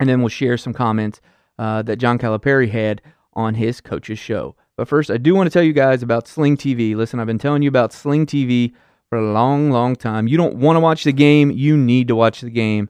And 0.00 0.08
then 0.08 0.20
we'll 0.20 0.30
share 0.30 0.56
some 0.56 0.72
comments 0.72 1.20
uh, 1.58 1.82
that 1.82 1.96
John 1.96 2.18
Calipari 2.18 2.70
had 2.70 3.02
on 3.34 3.54
his 3.54 3.80
coach's 3.80 4.18
show. 4.18 4.56
But 4.76 4.88
first, 4.88 5.10
I 5.10 5.18
do 5.18 5.34
want 5.34 5.46
to 5.46 5.52
tell 5.52 5.62
you 5.62 5.72
guys 5.72 6.02
about 6.02 6.26
Sling 6.26 6.56
TV. 6.56 6.96
Listen, 6.96 7.20
I've 7.20 7.26
been 7.26 7.38
telling 7.38 7.62
you 7.62 7.68
about 7.68 7.92
Sling 7.92 8.26
TV 8.26 8.72
for 9.12 9.18
a 9.18 9.30
long, 9.30 9.70
long 9.70 9.94
time. 9.94 10.26
You 10.26 10.38
don't 10.38 10.54
want 10.54 10.76
to 10.76 10.80
watch 10.80 11.04
the 11.04 11.12
game, 11.12 11.50
you 11.50 11.76
need 11.76 12.08
to 12.08 12.16
watch 12.16 12.40
the 12.40 12.48
game. 12.48 12.88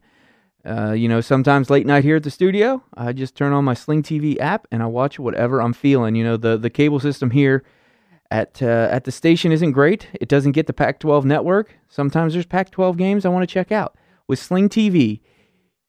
Uh, 0.64 0.92
you 0.92 1.08
know, 1.08 1.20
sometimes 1.20 1.68
late 1.68 1.84
night 1.84 2.04
here 2.04 2.14
at 2.14 2.22
the 2.22 2.30
studio, 2.30 2.80
I 2.94 3.12
just 3.12 3.34
turn 3.34 3.52
on 3.52 3.64
my 3.64 3.74
Sling 3.74 4.04
TV 4.04 4.38
app 4.38 4.68
and 4.70 4.84
I 4.84 4.86
watch 4.86 5.18
whatever 5.18 5.60
I'm 5.60 5.72
feeling. 5.72 6.14
You 6.14 6.22
know, 6.22 6.36
the 6.36 6.56
the 6.56 6.70
cable 6.70 7.00
system 7.00 7.32
here 7.32 7.64
at 8.30 8.62
uh, 8.62 8.86
at 8.88 9.02
the 9.02 9.10
station 9.10 9.50
isn't 9.50 9.72
great. 9.72 10.06
It 10.20 10.28
doesn't 10.28 10.52
get 10.52 10.68
the 10.68 10.72
Pac-12 10.72 11.24
network. 11.24 11.76
Sometimes 11.88 12.34
there's 12.34 12.46
Pac-12 12.46 12.96
games 12.96 13.26
I 13.26 13.28
want 13.30 13.42
to 13.42 13.52
check 13.52 13.72
out. 13.72 13.96
With 14.28 14.38
Sling 14.38 14.68
TV, 14.68 15.22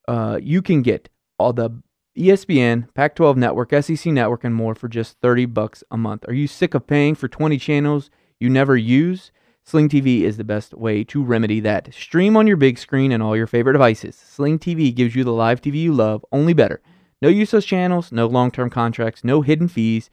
uh, 0.08 0.39
you 0.41 0.63
can 0.63 0.82
get 0.82 1.10
all 1.38 1.54
the 1.54 1.69
ESPN, 2.17 2.91
Pac-12 2.96 3.36
Network, 3.36 3.72
SEC 3.84 4.12
Network, 4.12 4.43
and 4.43 4.56
more 4.56 4.74
for 4.74 4.88
just 4.88 5.19
30 5.22 5.46
bucks 5.46 5.84
a 5.91 5.98
month. 5.98 6.28
Are 6.28 6.34
you 6.34 6.48
sick 6.48 6.74
of 6.74 6.88
paying 6.88 7.13
for 7.13 7.28
20 7.28 7.60
channels 7.60 8.10
you 8.39 8.50
never 8.50 8.76
use? 8.76 9.32
Sling 9.65 9.89
TV 9.89 10.21
is 10.21 10.38
the 10.38 10.43
best 10.43 10.73
way 10.73 11.04
to 11.06 11.23
remedy 11.23 11.60
that. 11.62 11.93
Stream 11.93 12.36
on 12.36 12.47
your 12.47 12.58
big 12.58 12.78
screen 12.78 13.12
and 13.12 13.23
all 13.23 13.36
your 13.36 13.47
favorite 13.47 13.73
devices. 13.73 14.15
Sling 14.15 14.60
TV 14.60 14.93
gives 14.93 15.15
you 15.15 15.23
the 15.23 15.32
live 15.32 15.62
TV 15.62 15.76
you 15.76 15.93
love, 15.93 16.26
only 16.32 16.54
better. 16.54 16.82
No 17.21 17.30
useless 17.30 17.63
channels, 17.63 18.12
no 18.12 18.28
long-term 18.28 18.69
contracts, 18.69 19.23
no 19.23 19.41
hidden 19.41 19.69
fees. 19.69 20.10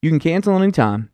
You 0.00 0.10
can 0.10 0.20
cancel 0.20 0.56
anytime. 0.56 1.10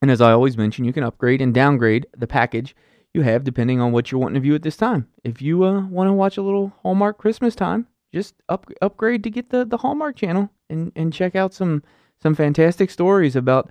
And 0.00 0.10
as 0.10 0.20
I 0.20 0.32
always 0.32 0.56
mention, 0.56 0.84
you 0.84 0.92
can 0.92 1.02
upgrade 1.02 1.40
and 1.40 1.52
downgrade 1.52 2.06
the 2.16 2.26
package 2.26 2.76
you 3.12 3.22
have 3.22 3.42
depending 3.42 3.80
on 3.80 3.90
what 3.90 4.10
you're 4.10 4.20
wanting 4.20 4.34
to 4.34 4.40
view 4.40 4.54
at 4.54 4.62
this 4.62 4.76
time. 4.76 5.08
If 5.24 5.42
you 5.42 5.64
uh, 5.64 5.86
want 5.86 6.08
to 6.08 6.12
watch 6.12 6.36
a 6.36 6.42
little 6.42 6.72
Hallmark 6.82 7.18
Christmas 7.18 7.54
time, 7.54 7.88
just 8.12 8.34
up, 8.48 8.70
upgrade 8.80 9.24
to 9.24 9.30
get 9.30 9.50
the, 9.50 9.64
the 9.64 9.78
Hallmark 9.78 10.16
channel 10.16 10.50
and, 10.70 10.92
and 10.94 11.12
check 11.12 11.34
out 11.34 11.52
some 11.52 11.82
some 12.22 12.34
fantastic 12.34 12.90
stories 12.90 13.36
about 13.36 13.70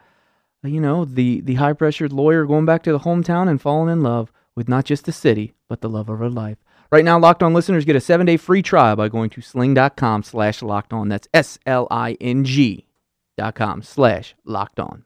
you 0.63 0.79
know 0.79 1.05
the 1.05 1.41
the 1.41 1.55
high 1.55 1.73
pressured 1.73 2.13
lawyer 2.13 2.45
going 2.45 2.65
back 2.65 2.83
to 2.83 2.91
the 2.91 2.99
hometown 2.99 3.49
and 3.49 3.61
falling 3.61 3.91
in 3.91 4.01
love 4.01 4.31
with 4.55 4.69
not 4.69 4.85
just 4.85 5.05
the 5.05 5.11
city 5.11 5.53
but 5.67 5.81
the 5.81 5.89
love 5.89 6.09
of 6.09 6.19
her 6.19 6.29
life. 6.29 6.57
Right 6.91 7.03
now, 7.03 7.17
Locked 7.17 7.41
On 7.41 7.53
listeners 7.55 7.85
get 7.85 7.95
a 7.95 7.99
seven 8.01 8.27
day 8.27 8.37
free 8.37 8.61
trial 8.61 8.95
by 8.95 9.09
going 9.09 9.31
to 9.31 9.41
sling.com 9.41 10.21
slash 10.23 10.61
locked 10.61 10.93
on. 10.93 11.09
That's 11.09 11.27
S 11.33 11.57
L 11.65 11.87
I 11.89 12.17
N 12.21 12.43
G 12.43 12.85
dot 13.35 13.55
com 13.55 13.81
slash 13.81 14.35
locked 14.45 14.79
on. 14.79 15.03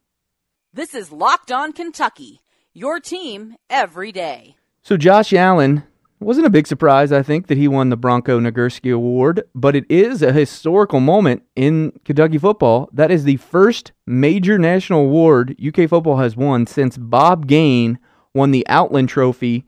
This 0.74 0.94
is 0.94 1.12
Locked 1.12 1.52
On 1.52 1.72
Kentucky, 1.72 2.42
your 2.74 3.00
team 3.00 3.56
every 3.70 4.12
day. 4.12 4.58
So 4.84 4.98
Josh 4.98 5.34
Allen 5.34 5.84
wasn't 6.26 6.48
a 6.48 6.52
big 6.52 6.66
surprise, 6.66 7.12
I 7.12 7.22
think, 7.22 7.48
that 7.48 7.58
he 7.58 7.68
won 7.68 7.90
the 7.90 7.98
Bronco 7.98 8.40
Nagurski 8.40 8.94
Award, 8.94 9.44
but 9.54 9.76
it 9.76 9.86
is 9.90 10.22
a 10.24 10.34
historical 10.34 11.00
moment 11.00 11.44
in 11.56 11.92
Kentucky 12.06 12.40
football. 12.40 12.90
That 12.92 13.12
is 13.12 13.24
the 13.24 13.38
first 13.38 13.92
major 14.08 14.58
national 14.58 15.02
award 15.02 15.56
UK 15.64 15.88
football 15.90 16.18
has 16.18 16.36
won 16.36 16.66
since 16.66 16.98
Bob 16.98 17.46
Gain 17.48 18.00
won 18.34 18.52
the 18.52 18.66
Outland 18.68 19.10
Trophy 19.10 19.66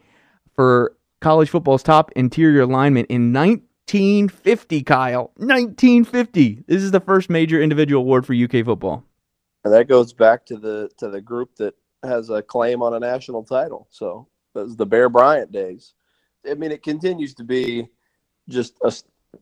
for 0.55 0.95
college 1.21 1.49
football's 1.49 1.83
top 1.83 2.11
interior 2.15 2.65
lineman 2.65 3.05
in 3.05 3.31
1950, 3.31 4.81
Kyle. 4.83 5.31
1950. 5.35 6.63
This 6.67 6.81
is 6.81 6.91
the 6.91 6.99
first 6.99 7.29
major 7.29 7.61
individual 7.61 8.01
award 8.01 8.25
for 8.25 8.33
UK 8.33 8.65
football. 8.65 9.03
And 9.63 9.73
that 9.73 9.87
goes 9.87 10.13
back 10.13 10.45
to 10.47 10.57
the 10.57 10.89
to 10.97 11.09
the 11.09 11.21
group 11.21 11.55
that 11.57 11.75
has 12.03 12.29
a 12.29 12.41
claim 12.41 12.81
on 12.81 12.93
a 12.93 12.99
national 12.99 13.43
title. 13.43 13.87
So 13.91 14.27
that 14.55 14.63
was 14.63 14.77
the 14.77 14.85
Bear 14.85 15.09
Bryant 15.09 15.51
days. 15.51 15.93
I 16.49 16.53
mean, 16.53 16.71
it 16.71 16.83
continues 16.83 17.33
to 17.35 17.43
be 17.43 17.87
just 18.47 18.77
a, 18.83 18.93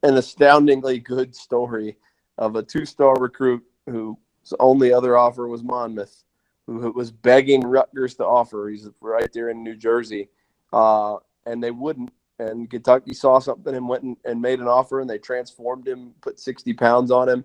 an 0.04 0.18
astoundingly 0.18 1.00
good 1.00 1.36
story 1.36 1.98
of 2.38 2.56
a 2.56 2.64
two-star 2.64 3.16
recruit 3.16 3.64
whose 3.86 4.16
only 4.60 4.94
other 4.94 5.18
offer 5.18 5.48
was 5.48 5.64
Monmouth, 5.64 6.24
who 6.66 6.92
was 6.92 7.12
begging 7.12 7.62
Rutgers 7.62 8.16
to 8.16 8.26
offer. 8.26 8.70
He's 8.70 8.90
right 9.02 9.32
there 9.34 9.50
in 9.50 9.64
New 9.64 9.76
Jersey, 9.76 10.30
uh, 10.74 11.18
and 11.46 11.64
they 11.64 11.72
wouldn't. 11.72 12.12
And 12.40 12.70
Kentucky 12.70 13.16
saw 13.16 13.40
something 13.40 13.74
and 13.74 13.90
went 13.90 14.04
and, 14.04 14.16
and 14.24 14.40
made 14.40 14.60
an 14.60 14.68
offer, 14.68 15.00
and 15.00 15.10
they 15.10 15.18
transformed 15.18 15.88
him, 15.88 16.14
put 16.22 16.40
60 16.40 16.72
pounds 16.74 17.10
on 17.10 17.28
him. 17.28 17.44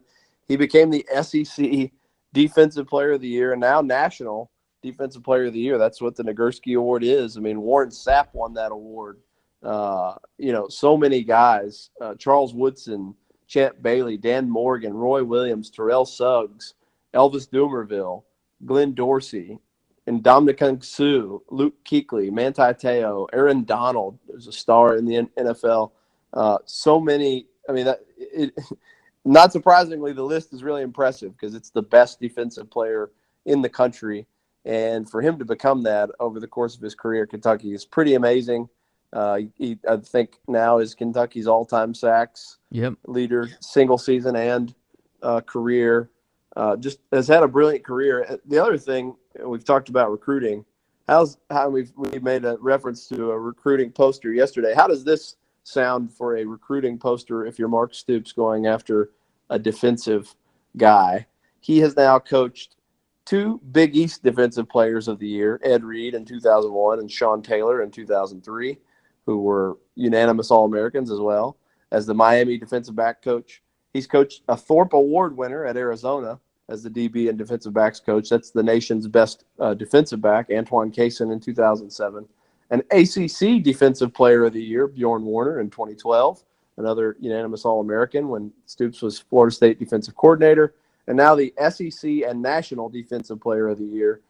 He 0.49 0.57
became 0.57 0.91
the 0.91 1.07
SEC 1.23 1.91
Defensive 2.35 2.87
Player 2.87 3.13
of 3.13 3.23
the 3.23 3.29
Year, 3.29 3.53
and 3.53 3.61
now 3.61 3.81
national 3.81 4.51
Defensive 4.83 5.23
Player 5.23 5.47
of 5.47 5.55
the 5.55 5.61
Year. 5.61 5.79
That's 5.79 6.03
what 6.03 6.15
the 6.15 6.25
Nagurski 6.25 6.77
Award 6.77 7.05
is. 7.05 7.39
I 7.39 7.41
mean, 7.41 7.63
Warren 7.63 7.89
Sapp 7.89 8.35
won 8.35 8.53
that 8.55 8.73
award 8.73 9.19
uh, 9.63 10.15
you 10.39 10.53
know, 10.53 10.69
so 10.69 10.97
many 10.97 11.23
guys 11.23 11.91
uh, 12.01 12.15
Charles 12.17 12.55
Woodson, 12.55 13.15
Champ 13.47 13.77
Bailey, 13.83 14.17
Dan 14.17 14.49
Morgan, 14.49 14.95
Roy 14.95 15.23
Williams, 15.25 15.71
Terrell 15.71 16.05
Suggs. 16.05 16.75
Elvis 17.15 17.49
Dumervil, 17.49 18.23
Glenn 18.65 18.95
Dorsey, 18.95 19.59
and 20.07 20.23
Ndamukong 20.23 20.85
Suh, 20.85 21.39
Luke 21.51 21.75
Kuechly, 21.85 22.33
Manti 22.33 22.75
Te'o, 22.75 23.27
Aaron 23.33 23.65
Donald, 23.65 24.19
who's 24.31 24.47
a 24.47 24.53
star 24.53 24.97
in 24.97 25.05
the 25.05 25.23
NFL. 25.39 25.93
Uh, 26.33 26.59
so 26.65 26.99
many. 26.99 27.47
I 27.69 27.73
mean, 27.73 27.85
that, 27.85 28.01
it, 28.17 28.53
not 29.25 29.53
surprisingly, 29.53 30.13
the 30.13 30.23
list 30.23 30.53
is 30.53 30.65
really 30.65 30.83
impressive 30.83 31.33
because 31.33 31.55
it's 31.55 31.71
the 31.71 31.83
best 31.83 32.21
defensive 32.21 32.71
player 32.71 33.11
in 33.47 33.63
the 33.63 33.69
country. 33.69 34.27
And 34.65 35.09
for 35.09 35.21
him 35.21 35.39
to 35.39 35.45
become 35.45 35.83
that 35.85 36.11
over 36.21 36.41
the 36.41 36.47
course 36.47 36.77
of 36.77 36.83
his 36.83 36.95
career, 36.95 37.27
Kentucky 37.27 37.75
is 37.75 37.85
pretty 37.85 38.15
amazing. 38.15 38.69
Uh, 39.13 39.41
he, 39.57 39.79
I 39.89 39.97
think 39.99 40.39
now 40.49 40.79
is 40.79 40.95
Kentucky's 40.95 41.47
all-time 41.47 41.95
sacks 41.95 42.59
yep. 42.71 42.95
leader, 43.07 43.51
single 43.61 43.99
season 43.99 44.37
and 44.37 44.75
uh, 45.23 45.41
career. 45.41 46.11
Uh, 46.57 46.77
just 46.77 46.99
has 47.13 47.29
had 47.29 47.43
a 47.43 47.49
brilliant 47.49 47.85
career. 47.85 48.27
Uh, 48.29 48.37
the 48.47 48.63
other 48.63 48.79
thing 48.79 49.15
we've 49.45 49.65
talked 49.65 49.89
about 49.89 50.11
recruiting. 50.11 50.65
How's 51.09 51.39
how 51.51 51.69
we've 51.69 51.93
we 51.97 52.19
made 52.21 52.45
a 52.45 52.57
reference 52.61 53.07
to 53.09 53.33
a 53.33 53.39
recruiting 53.39 53.91
poster 53.91 54.33
yesterday. 54.33 54.73
How 54.75 54.87
does 54.87 55.05
this 55.05 55.37
sound 55.65 56.13
for 56.13 56.37
a 56.37 56.45
recruiting 56.45 56.99
poster 56.99 57.47
if 57.47 57.59
you're 57.59 57.69
Mark 57.69 57.95
Stoops 57.95 58.33
going 58.33 58.67
after 58.67 59.11
a 59.51 59.59
defensive 59.59 60.35
guy? 60.77 61.27
He 61.61 61.79
has 61.81 61.97
now 61.97 62.19
coached 62.19 62.77
two 63.25 63.61
Big 63.71 63.97
East 63.97 64.23
Defensive 64.23 64.69
Players 64.69 65.09
of 65.09 65.19
the 65.19 65.29
Year, 65.29 65.61
Ed 65.63 65.85
Reed 65.85 66.15
in 66.15 66.25
2001 66.25 66.99
and 66.99 67.11
Sean 67.11 67.43
Taylor 67.43 67.83
in 67.83 67.91
2003, 67.91 68.79
who 69.27 69.41
were 69.41 69.79
unanimous 69.95 70.51
All 70.51 70.65
Americans 70.65 71.11
as 71.11 71.21
well 71.21 71.57
as 71.91 72.07
the 72.07 72.15
Miami 72.15 72.59
defensive 72.59 72.97
back 72.97 73.23
coach. 73.23 73.63
He's 73.93 74.07
coached 74.07 74.43
a 74.49 74.57
Thorpe 74.57 74.95
Award 74.95 75.37
winner 75.37 75.67
at 75.67 75.77
Arizona 75.77 76.41
as 76.69 76.83
the 76.83 76.91
DB 76.91 77.29
and 77.29 77.37
defensive 77.37 77.75
backs 77.75 78.01
coach. 78.01 78.31
That's 78.31 78.51
the 78.51 78.63
nation's 78.63 79.07
best 79.07 79.45
uh, 79.61 79.75
defensive 79.75 80.21
back, 80.21 80.49
Antoine 80.51 80.91
Cason 80.91 81.33
in 81.33 81.39
2007. 81.41 82.27
An 82.71 82.83
ACC 82.91 83.63
Defensive 83.63 84.15
Player 84.15 84.45
of 84.47 84.55
the 84.55 84.63
Year, 84.63 84.89
Bjoern 84.89 85.25
Werner 85.25 85.61
in 85.61 85.69
2012, 85.69 86.43
another 86.79 87.17
unanimous 87.21 87.67
All 87.67 87.83
American 87.83 88.29
when 88.29 88.51
Stoops 88.65 89.03
was 89.03 89.19
Florida 89.19 89.55
State 89.55 89.79
defensive 89.79 90.17
coordinator. 90.17 90.75
And 91.07 91.17
now 91.17 91.35
the 91.35 91.53
SEC 91.69 92.23
and 92.27 92.41
National 92.41 92.89
Defensive 92.89 93.41
Player 93.41 93.69
of 93.69 93.79
the 93.79 93.85
Year, 93.85 94.23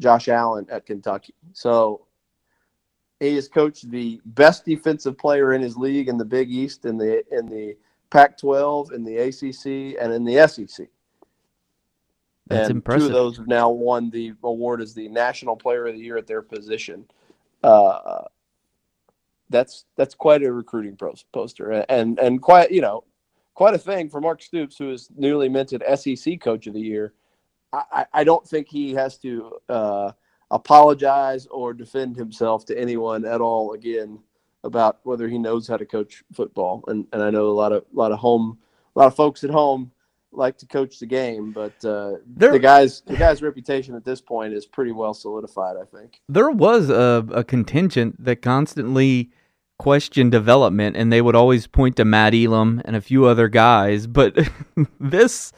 Josh 0.00 0.28
Allen 0.28 0.66
at 0.68 0.86
Kentucky. 0.86 1.34
So 1.52 2.05
he 3.20 3.34
has 3.34 3.48
coached 3.48 3.90
the 3.90 4.20
best 4.26 4.64
defensive 4.64 5.16
player 5.16 5.54
in 5.54 5.62
his 5.62 5.76
league 5.76 6.08
in 6.08 6.18
the 6.18 6.24
Big 6.24 6.50
East, 6.50 6.84
in 6.84 6.98
the 6.98 7.24
in 7.36 7.46
the 7.46 7.76
Pac-12, 8.10 8.92
in 8.92 9.04
the 9.04 9.16
ACC, 9.16 10.00
and 10.00 10.12
in 10.12 10.24
the 10.24 10.46
SEC. 10.46 10.88
That's 12.48 12.68
and 12.68 12.76
impressive. 12.76 13.02
two 13.02 13.06
of 13.06 13.12
those 13.12 13.36
have 13.38 13.48
now 13.48 13.70
won 13.70 14.10
the 14.10 14.34
award 14.44 14.80
as 14.80 14.94
the 14.94 15.08
National 15.08 15.56
Player 15.56 15.86
of 15.86 15.94
the 15.94 16.00
Year 16.00 16.16
at 16.16 16.26
their 16.26 16.42
position. 16.42 17.04
Uh, 17.62 18.22
that's 19.50 19.84
that's 19.96 20.14
quite 20.14 20.42
a 20.42 20.52
recruiting 20.52 20.96
poster, 21.32 21.70
and 21.88 22.18
and 22.18 22.42
quite 22.42 22.70
you 22.70 22.80
know 22.80 23.04
quite 23.54 23.74
a 23.74 23.78
thing 23.78 24.10
for 24.10 24.20
Mark 24.20 24.42
Stoops, 24.42 24.76
who 24.76 24.90
is 24.90 25.08
newly 25.16 25.48
minted 25.48 25.82
SEC 25.96 26.40
Coach 26.40 26.66
of 26.66 26.74
the 26.74 26.80
Year. 26.80 27.14
I, 27.72 28.06
I 28.12 28.24
don't 28.24 28.46
think 28.46 28.68
he 28.68 28.94
has 28.94 29.18
to 29.18 29.52
uh, 29.68 30.12
apologize 30.50 31.46
or 31.46 31.74
defend 31.74 32.16
himself 32.16 32.64
to 32.66 32.78
anyone 32.78 33.24
at 33.24 33.40
all 33.40 33.72
again 33.72 34.20
about 34.64 34.98
whether 35.04 35.28
he 35.28 35.38
knows 35.38 35.66
how 35.68 35.76
to 35.76 35.86
coach 35.86 36.24
football. 36.32 36.84
And 36.88 37.06
and 37.12 37.22
I 37.22 37.30
know 37.30 37.48
a 37.48 37.52
lot 37.52 37.72
of 37.72 37.82
a 37.82 37.96
lot 37.96 38.12
of 38.12 38.18
home 38.18 38.58
a 38.94 38.98
lot 38.98 39.06
of 39.06 39.16
folks 39.16 39.44
at 39.44 39.50
home 39.50 39.92
like 40.32 40.58
to 40.58 40.66
coach 40.66 40.98
the 40.98 41.06
game, 41.06 41.52
but 41.52 41.72
uh, 41.84 42.16
the 42.36 42.58
guys 42.58 43.02
the 43.06 43.16
guy's 43.16 43.42
reputation 43.42 43.94
at 43.94 44.04
this 44.04 44.20
point 44.20 44.52
is 44.52 44.66
pretty 44.66 44.92
well 44.92 45.14
solidified. 45.14 45.76
I 45.76 45.84
think. 45.84 46.20
There 46.28 46.50
was 46.50 46.90
a, 46.90 47.26
a 47.32 47.44
contingent 47.44 48.22
that 48.22 48.42
constantly 48.42 49.30
questioned 49.78 50.32
development, 50.32 50.96
and 50.96 51.12
they 51.12 51.22
would 51.22 51.36
always 51.36 51.66
point 51.66 51.96
to 51.96 52.04
Matt 52.04 52.34
Elam 52.34 52.82
and 52.84 52.96
a 52.96 53.00
few 53.00 53.24
other 53.26 53.48
guys. 53.48 54.06
But 54.06 54.36
this 55.00 55.52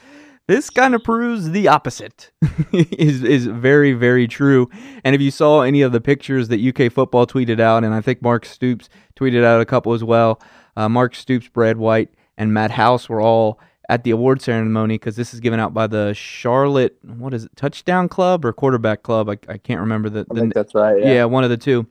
this 0.49 0.71
kind 0.71 0.95
of 0.95 1.05
proves 1.05 1.51
the 1.51 1.69
opposite. 1.69 2.33
is 2.73 3.23
is 3.23 3.47
very 3.47 3.93
very 3.93 4.27
true. 4.27 4.69
And 5.05 5.15
if 5.15 5.21
you 5.21 5.31
saw 5.31 5.61
any 5.61 5.83
of 5.83 5.93
the 5.93 6.01
pictures 6.01 6.49
that 6.49 6.59
UK 6.61 6.91
football 6.93 7.27
tweeted 7.27 7.61
out, 7.61 7.85
and 7.85 7.95
I 7.95 8.01
think 8.01 8.21
Mark 8.21 8.45
Stoops 8.45 8.89
tweeted 9.15 9.45
out 9.45 9.61
a 9.61 9.65
couple 9.65 9.93
as 9.93 10.03
well. 10.03 10.41
Uh, 10.77 10.89
Mark 10.89 11.15
Stoops, 11.15 11.49
Brad 11.49 11.77
White, 11.77 12.11
and 12.37 12.53
Matt 12.53 12.73
House 12.73 13.09
were 13.09 13.21
all 13.21 13.61
at 13.89 14.05
the 14.05 14.11
award 14.11 14.41
ceremony 14.43 14.95
because 14.95 15.17
this 15.17 15.33
is 15.33 15.41
given 15.41 15.59
out 15.59 15.73
by 15.73 15.87
the 15.87 16.13
Charlotte 16.13 16.99
what 17.03 17.33
is 17.33 17.45
it 17.45 17.57
touchdown 17.57 18.09
club 18.09 18.45
or 18.45 18.53
quarterback 18.53 19.03
club 19.03 19.31
I, 19.31 19.39
I 19.49 19.57
can't 19.57 19.81
remember 19.81 20.11
the, 20.11 20.27
I 20.31 20.35
the 20.35 20.41
think 20.41 20.55
that's 20.55 20.75
right. 20.75 21.01
yeah. 21.01 21.13
Yeah. 21.13 21.25
one 21.25 21.43
of 21.43 21.49
the 21.51 21.57
two. 21.57 21.87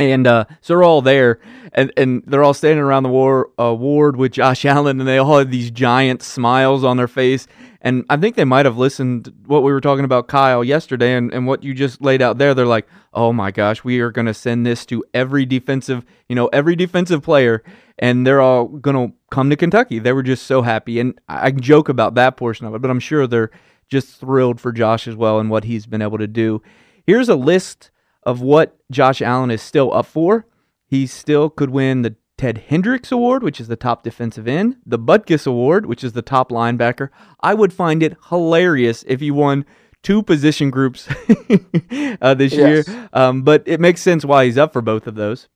And 0.00 0.28
uh, 0.28 0.44
so 0.60 0.74
they're 0.74 0.84
all 0.84 1.02
there, 1.02 1.40
and, 1.72 1.92
and 1.96 2.22
they're 2.24 2.44
all 2.44 2.54
standing 2.54 2.78
around 2.78 3.02
the 3.02 3.08
war 3.08 3.50
award 3.58 4.14
with 4.16 4.30
Josh 4.30 4.64
Allen, 4.64 5.00
and 5.00 5.08
they 5.08 5.18
all 5.18 5.38
had 5.38 5.50
these 5.50 5.72
giant 5.72 6.22
smiles 6.22 6.84
on 6.84 6.96
their 6.96 7.08
face. 7.08 7.48
And 7.80 8.04
I 8.08 8.16
think 8.16 8.36
they 8.36 8.44
might 8.44 8.64
have 8.64 8.78
listened 8.78 9.32
what 9.46 9.64
we 9.64 9.72
were 9.72 9.80
talking 9.80 10.04
about 10.04 10.28
Kyle 10.28 10.62
yesterday, 10.62 11.16
and, 11.16 11.32
and 11.34 11.48
what 11.48 11.64
you 11.64 11.74
just 11.74 12.00
laid 12.00 12.22
out 12.22 12.38
there. 12.38 12.54
They're 12.54 12.64
like, 12.64 12.86
"Oh 13.12 13.32
my 13.32 13.50
gosh, 13.50 13.82
we 13.82 13.98
are 13.98 14.12
going 14.12 14.26
to 14.26 14.34
send 14.34 14.64
this 14.64 14.86
to 14.86 15.04
every 15.14 15.44
defensive, 15.44 16.04
you 16.28 16.36
know, 16.36 16.46
every 16.48 16.76
defensive 16.76 17.22
player, 17.22 17.64
and 17.98 18.24
they're 18.24 18.40
all 18.40 18.66
going 18.68 19.10
to 19.10 19.16
come 19.32 19.50
to 19.50 19.56
Kentucky." 19.56 19.98
They 19.98 20.12
were 20.12 20.22
just 20.22 20.46
so 20.46 20.62
happy, 20.62 21.00
and 21.00 21.20
I 21.28 21.46
I 21.46 21.50
joke 21.50 21.88
about 21.88 22.14
that 22.14 22.36
portion 22.36 22.66
of 22.66 22.74
it, 22.76 22.82
but 22.82 22.90
I'm 22.90 23.00
sure 23.00 23.26
they're 23.26 23.50
just 23.88 24.20
thrilled 24.20 24.60
for 24.60 24.70
Josh 24.70 25.08
as 25.08 25.16
well 25.16 25.40
and 25.40 25.50
what 25.50 25.64
he's 25.64 25.86
been 25.86 26.02
able 26.02 26.18
to 26.18 26.28
do. 26.28 26.62
Here's 27.04 27.28
a 27.28 27.36
list 27.36 27.90
of 28.28 28.42
what 28.42 28.76
Josh 28.90 29.22
Allen 29.22 29.50
is 29.50 29.62
still 29.62 29.90
up 29.94 30.04
for. 30.04 30.44
He 30.86 31.06
still 31.06 31.48
could 31.48 31.70
win 31.70 32.02
the 32.02 32.16
Ted 32.36 32.58
Hendricks 32.68 33.10
Award, 33.10 33.42
which 33.42 33.58
is 33.58 33.68
the 33.68 33.74
top 33.76 34.02
defensive 34.02 34.46
end, 34.46 34.76
the 34.84 34.98
Butkus 34.98 35.46
Award, 35.46 35.86
which 35.86 36.04
is 36.04 36.12
the 36.12 36.20
top 36.20 36.50
linebacker. 36.50 37.08
I 37.40 37.54
would 37.54 37.72
find 37.72 38.02
it 38.02 38.18
hilarious 38.28 39.02
if 39.08 39.20
he 39.20 39.30
won 39.30 39.64
two 40.02 40.22
position 40.22 40.68
groups 40.70 41.08
uh, 42.20 42.34
this 42.34 42.52
Yes. 42.52 42.86
year, 42.86 43.08
um, 43.14 43.42
but 43.42 43.62
it 43.64 43.80
makes 43.80 44.02
sense 44.02 44.26
why 44.26 44.44
he's 44.44 44.58
up 44.58 44.74
for 44.74 44.82
both 44.82 45.06
of 45.06 45.14
those. 45.14 45.48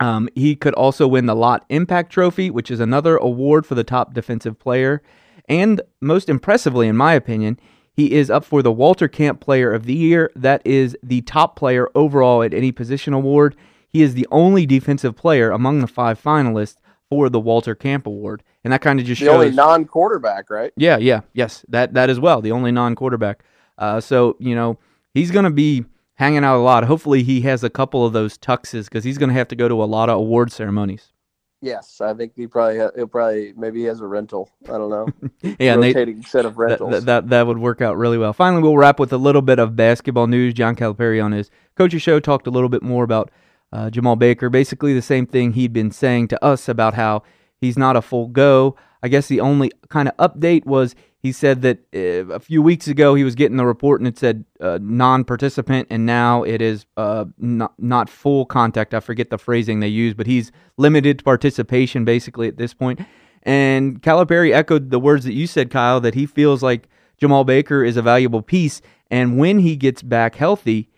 Um, 0.00 0.28
he 0.34 0.56
could 0.56 0.74
also 0.74 1.06
win 1.06 1.26
the 1.26 1.36
Lott 1.36 1.64
Impact 1.68 2.10
Trophy, 2.12 2.50
which 2.50 2.70
is 2.70 2.80
another 2.80 3.16
award 3.16 3.64
for 3.64 3.76
the 3.76 3.84
top 3.84 4.12
defensive 4.12 4.58
player. 4.58 5.02
And 5.48 5.80
most 6.00 6.28
impressively, 6.28 6.88
in 6.88 6.96
my 6.96 7.14
opinion, 7.14 7.58
he 7.98 8.12
is 8.12 8.30
up 8.30 8.44
for 8.44 8.62
the 8.62 8.70
Walter 8.70 9.08
Camp 9.08 9.40
Player 9.40 9.72
of 9.74 9.84
the 9.84 9.92
Year. 9.94 10.30
That 10.36 10.62
is 10.64 10.96
the 11.02 11.20
top 11.22 11.56
player 11.56 11.88
overall 11.96 12.44
at 12.44 12.54
any 12.54 12.70
position 12.70 13.12
award. 13.12 13.56
He 13.90 14.02
is 14.02 14.14
the 14.14 14.28
only 14.30 14.66
defensive 14.66 15.16
player 15.16 15.50
among 15.50 15.80
the 15.80 15.88
five 15.88 16.22
finalists 16.22 16.76
for 17.10 17.28
the 17.28 17.40
Walter 17.40 17.74
Camp 17.74 18.06
Award. 18.06 18.44
And 18.62 18.72
that 18.72 18.82
kind 18.82 19.00
of 19.00 19.06
just 19.06 19.18
shows 19.18 19.26
The 19.26 19.32
shows. 19.32 19.44
only 19.46 19.56
non-quarterback, 19.56 20.48
right? 20.48 20.72
Yeah, 20.76 20.96
yeah, 20.98 21.22
yes, 21.32 21.64
that 21.70 21.94
that 21.94 22.08
as 22.08 22.20
well. 22.20 22.40
The 22.40 22.52
only 22.52 22.70
non-quarterback. 22.70 23.42
Uh, 23.76 24.00
so 24.00 24.36
you 24.38 24.54
know 24.54 24.78
he's 25.12 25.32
going 25.32 25.44
to 25.46 25.50
be 25.50 25.84
hanging 26.14 26.44
out 26.44 26.58
a 26.58 26.62
lot. 26.62 26.84
Hopefully, 26.84 27.24
he 27.24 27.40
has 27.42 27.64
a 27.64 27.70
couple 27.70 28.06
of 28.06 28.12
those 28.12 28.38
tuxes 28.38 28.84
because 28.84 29.02
he's 29.02 29.18
going 29.18 29.30
to 29.30 29.34
have 29.34 29.48
to 29.48 29.56
go 29.56 29.66
to 29.68 29.82
a 29.82 29.86
lot 29.86 30.08
of 30.08 30.18
award 30.18 30.52
ceremonies. 30.52 31.12
Yes, 31.60 32.00
I 32.00 32.14
think 32.14 32.32
he 32.36 32.46
probably 32.46 32.78
ha- 32.78 32.90
he'll 32.94 33.08
probably 33.08 33.52
maybe 33.56 33.80
he 33.80 33.86
has 33.86 34.00
a 34.00 34.06
rental. 34.06 34.50
I 34.66 34.78
don't 34.78 34.90
know. 34.90 35.08
Yeah, 35.58 35.74
and 35.74 35.82
they, 35.82 35.88
rotating 35.88 36.22
set 36.22 36.44
of 36.44 36.54
that, 36.56 36.62
rentals. 36.62 36.90
that, 36.92 37.06
that 37.06 37.28
that 37.30 37.46
would 37.46 37.58
work 37.58 37.80
out 37.80 37.96
really 37.96 38.18
well. 38.18 38.32
Finally, 38.32 38.62
we'll 38.62 38.76
wrap 38.76 39.00
with 39.00 39.12
a 39.12 39.18
little 39.18 39.42
bit 39.42 39.58
of 39.58 39.74
basketball 39.74 40.26
news. 40.28 40.54
John 40.54 40.76
Calipari 40.76 41.22
on 41.24 41.32
his 41.32 41.50
coaching 41.76 41.98
show 41.98 42.20
talked 42.20 42.46
a 42.46 42.50
little 42.50 42.68
bit 42.68 42.82
more 42.82 43.02
about 43.04 43.30
uh, 43.72 43.90
Jemarl 43.90 44.18
Baker. 44.18 44.48
Basically, 44.50 44.94
the 44.94 45.02
same 45.02 45.26
thing 45.26 45.52
he'd 45.52 45.72
been 45.72 45.90
saying 45.90 46.28
to 46.28 46.44
us 46.44 46.68
about 46.68 46.94
how 46.94 47.22
he's 47.60 47.76
not 47.76 47.96
a 47.96 48.02
full 48.02 48.28
go. 48.28 48.76
I 49.02 49.08
guess 49.08 49.26
the 49.28 49.40
only 49.40 49.70
kind 49.88 50.08
of 50.08 50.16
update 50.16 50.64
was 50.66 50.94
he 51.20 51.32
said 51.32 51.62
that 51.62 51.78
uh, 51.94 52.32
a 52.32 52.38
few 52.38 52.62
weeks 52.62 52.86
ago 52.86 53.14
he 53.14 53.24
was 53.24 53.34
getting 53.34 53.56
the 53.56 53.66
report 53.66 54.00
and 54.00 54.06
it 54.06 54.16
said 54.16 54.44
uh, 54.60 54.78
non-participant, 54.80 55.88
and 55.90 56.06
now 56.06 56.44
it 56.44 56.62
is 56.62 56.86
uh, 56.96 57.24
not 57.38 57.74
not 57.78 58.08
full 58.08 58.46
contact. 58.46 58.94
I 58.94 59.00
forget 59.00 59.30
the 59.30 59.38
phrasing 59.38 59.80
they 59.80 59.88
use, 59.88 60.14
but 60.14 60.26
he's 60.26 60.52
limited 60.76 61.18
to 61.18 61.24
participation 61.24 62.04
basically 62.04 62.46
at 62.46 62.56
this 62.56 62.72
point. 62.72 63.00
And 63.42 64.00
Calipari 64.00 64.52
echoed 64.52 64.90
the 64.90 65.00
words 65.00 65.24
that 65.24 65.32
you 65.32 65.46
said, 65.46 65.70
Kyle, 65.70 66.00
that 66.00 66.14
he 66.14 66.26
feels 66.26 66.62
like 66.62 66.88
Jemarl 67.20 67.46
Baker 67.46 67.82
is 67.82 67.96
a 67.96 68.02
valuable 68.02 68.42
piece, 68.42 68.80
and 69.10 69.38
when 69.38 69.58
he 69.58 69.74
gets 69.74 70.02
back 70.02 70.36
healthy, 70.36 70.88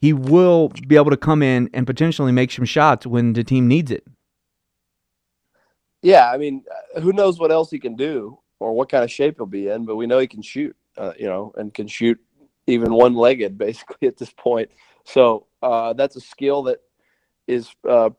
he 0.00 0.12
will 0.12 0.70
be 0.88 0.96
able 0.96 1.10
to 1.10 1.16
come 1.16 1.42
in 1.42 1.70
and 1.72 1.86
potentially 1.86 2.32
make 2.32 2.50
some 2.50 2.64
shots 2.64 3.06
when 3.06 3.34
the 3.34 3.44
team 3.44 3.68
needs 3.68 3.92
it. 3.92 4.04
Yeah, 6.02 6.30
I 6.30 6.36
mean, 6.38 6.64
uh, 6.94 7.00
who 7.00 7.12
knows 7.12 7.38
what 7.38 7.50
else 7.50 7.70
he 7.70 7.78
can 7.78 7.94
do 7.94 8.38
or 8.64 8.72
what 8.72 8.88
kind 8.88 9.04
of 9.04 9.10
shape 9.10 9.36
he'll 9.36 9.46
be 9.46 9.68
in, 9.68 9.84
but 9.84 9.96
we 9.96 10.06
know 10.06 10.18
he 10.18 10.26
can 10.26 10.42
shoot, 10.42 10.74
uh, 10.96 11.12
you 11.18 11.26
know, 11.26 11.52
and 11.56 11.74
can 11.74 11.86
shoot 11.86 12.18
even 12.66 12.92
one 12.92 13.14
legged 13.14 13.58
basically 13.66 14.08
at 14.08 14.16
this 14.16 14.32
point. 14.32 14.70
So 15.04 15.46
uh, 15.62 15.92
that's 15.92 16.16
a 16.16 16.20
skill 16.20 16.62
that 16.64 16.78
is 17.46 17.68
uh, 17.88 18.10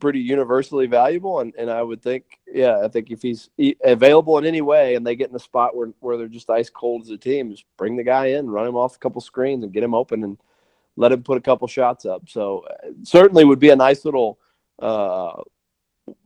pretty 0.00 0.20
universally 0.20 0.86
valuable. 0.86 1.40
And, 1.40 1.54
and 1.56 1.70
I 1.70 1.82
would 1.82 2.02
think, 2.02 2.24
yeah, 2.46 2.80
I 2.84 2.88
think 2.88 3.10
if 3.10 3.22
he's 3.22 3.48
available 3.82 4.36
in 4.38 4.44
any 4.44 4.60
way 4.60 4.94
and 4.94 5.06
they 5.06 5.16
get 5.16 5.30
in 5.30 5.36
a 5.36 5.40
spot 5.40 5.74
where, 5.74 5.88
where 6.00 6.18
they're 6.18 6.28
just 6.28 6.50
ice 6.50 6.68
cold 6.68 7.02
as 7.02 7.10
a 7.10 7.16
team, 7.16 7.50
just 7.50 7.64
bring 7.78 7.96
the 7.96 8.04
guy 8.04 8.26
in, 8.26 8.50
run 8.50 8.66
him 8.66 8.76
off 8.76 8.96
a 8.96 8.98
couple 8.98 9.20
screens 9.20 9.64
and 9.64 9.72
get 9.72 9.82
him 9.82 9.94
open 9.94 10.24
and 10.24 10.36
let 10.96 11.12
him 11.12 11.22
put 11.22 11.38
a 11.38 11.42
couple 11.42 11.66
shots 11.68 12.04
up. 12.04 12.28
So 12.28 12.66
uh, 12.70 12.88
certainly 13.02 13.44
would 13.44 13.58
be 13.58 13.70
a 13.70 13.76
nice 13.76 14.04
little 14.04 14.38
uh, 14.78 15.40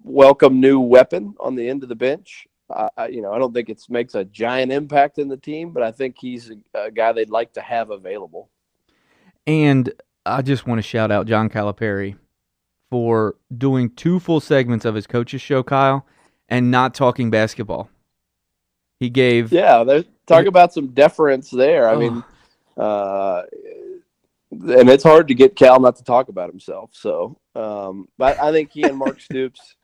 welcome 0.02 0.60
new 0.60 0.80
weapon 0.80 1.34
on 1.38 1.54
the 1.54 1.68
end 1.68 1.82
of 1.82 1.88
the 1.88 1.94
bench. 1.94 2.46
I, 2.70 3.08
you 3.08 3.22
know, 3.22 3.32
I 3.32 3.38
don't 3.38 3.52
think 3.52 3.68
it 3.68 3.82
makes 3.88 4.14
a 4.14 4.24
giant 4.24 4.72
impact 4.72 5.18
in 5.18 5.28
the 5.28 5.36
team, 5.36 5.70
but 5.70 5.82
I 5.82 5.90
think 5.90 6.16
he's 6.18 6.50
a, 6.50 6.86
a 6.86 6.90
guy 6.90 7.12
they'd 7.12 7.30
like 7.30 7.52
to 7.54 7.60
have 7.60 7.90
available. 7.90 8.48
And 9.46 9.92
I 10.24 10.42
just 10.42 10.66
want 10.66 10.78
to 10.78 10.82
shout 10.82 11.10
out 11.10 11.26
John 11.26 11.48
Calipari 11.48 12.16
for 12.90 13.36
doing 13.56 13.90
two 13.90 14.20
full 14.20 14.40
segments 14.40 14.84
of 14.84 14.94
his 14.94 15.06
coach's 15.06 15.40
show, 15.40 15.62
Kyle, 15.62 16.06
and 16.48 16.70
not 16.70 16.94
talking 16.94 17.30
basketball. 17.30 17.88
He 18.98 19.08
gave 19.08 19.50
yeah, 19.50 19.82
talk 20.26 20.46
about 20.46 20.74
some 20.74 20.88
deference 20.88 21.50
there. 21.50 21.88
I 21.88 21.94
oh. 21.94 21.98
mean, 21.98 22.24
uh, 22.76 23.42
and 24.50 24.90
it's 24.90 25.04
hard 25.04 25.28
to 25.28 25.34
get 25.34 25.56
Cal 25.56 25.80
not 25.80 25.96
to 25.96 26.04
talk 26.04 26.28
about 26.28 26.50
himself. 26.50 26.90
So, 26.92 27.38
um, 27.54 28.08
but 28.18 28.38
I 28.38 28.52
think 28.52 28.70
he 28.72 28.82
and 28.82 28.98
Mark 28.98 29.20
Stoops, 29.20 29.76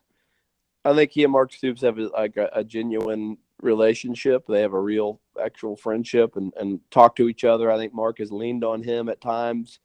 I 0.87 0.95
think 0.95 1.11
he 1.11 1.23
and 1.23 1.33
Mark 1.33 1.51
Stoops 1.53 1.81
have 1.81 1.97
like 1.97 2.37
a, 2.37 2.49
a 2.53 2.63
genuine 2.63 3.37
relationship. 3.61 4.45
They 4.47 4.61
have 4.61 4.73
a 4.73 4.79
real, 4.79 5.19
actual 5.43 5.75
friendship, 5.75 6.35
and 6.35 6.53
and 6.57 6.79
talk 6.91 7.15
to 7.17 7.27
each 7.27 7.43
other. 7.43 7.71
I 7.71 7.77
think 7.77 7.93
Mark 7.93 8.19
has 8.19 8.31
leaned 8.31 8.63
on 8.63 8.83
him 8.83 9.09
at 9.09 9.21
times. 9.21 9.79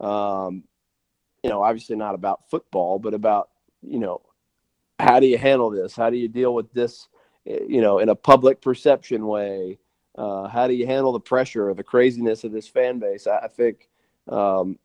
Um, 0.00 0.64
you 1.42 1.50
know, 1.50 1.62
obviously 1.62 1.96
not 1.96 2.14
about 2.14 2.48
football, 2.50 2.98
but 2.98 3.14
about, 3.14 3.50
you 3.82 3.98
know, 3.98 4.20
how 4.98 5.20
do 5.20 5.26
you 5.26 5.38
handle 5.38 5.70
this? 5.70 5.96
How 5.96 6.10
do 6.10 6.16
you 6.16 6.28
deal 6.28 6.54
with 6.54 6.72
this, 6.72 7.08
you 7.44 7.80
know, 7.80 7.98
in 7.98 8.08
a 8.08 8.14
public 8.14 8.60
perception 8.60 9.26
way? 9.26 9.78
Uh, 10.16 10.46
how 10.46 10.68
do 10.68 10.74
you 10.74 10.86
handle 10.86 11.12
the 11.12 11.20
pressure 11.20 11.70
or 11.70 11.74
the 11.74 11.82
craziness 11.82 12.44
of 12.44 12.52
this 12.52 12.68
fan 12.68 12.98
base? 12.98 13.26
I, 13.26 13.38
I 13.38 13.48
think, 13.48 13.88
um, 14.28 14.78